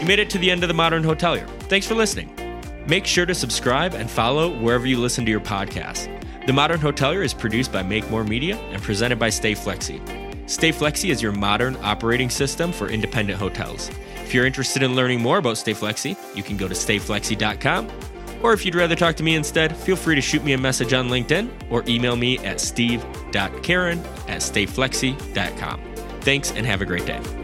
[0.00, 1.48] You made it to the end of the Modern Hotelier.
[1.62, 2.32] Thanks for listening.
[2.86, 6.08] Make sure to subscribe and follow wherever you listen to your podcast.
[6.46, 10.48] The Modern Hotelier is produced by Make More Media and presented by Stayflexi.
[10.48, 13.90] Stay Flexi is your modern operating system for independent hotels.
[14.28, 17.90] If you're interested in learning more about Stayflexi, you can go to stayflexi.com.
[18.42, 20.92] Or if you'd rather talk to me instead, feel free to shoot me a message
[20.92, 23.98] on LinkedIn or email me at steve.karen
[24.28, 25.80] at stayflexi.com.
[26.20, 27.37] Thanks and have a great day.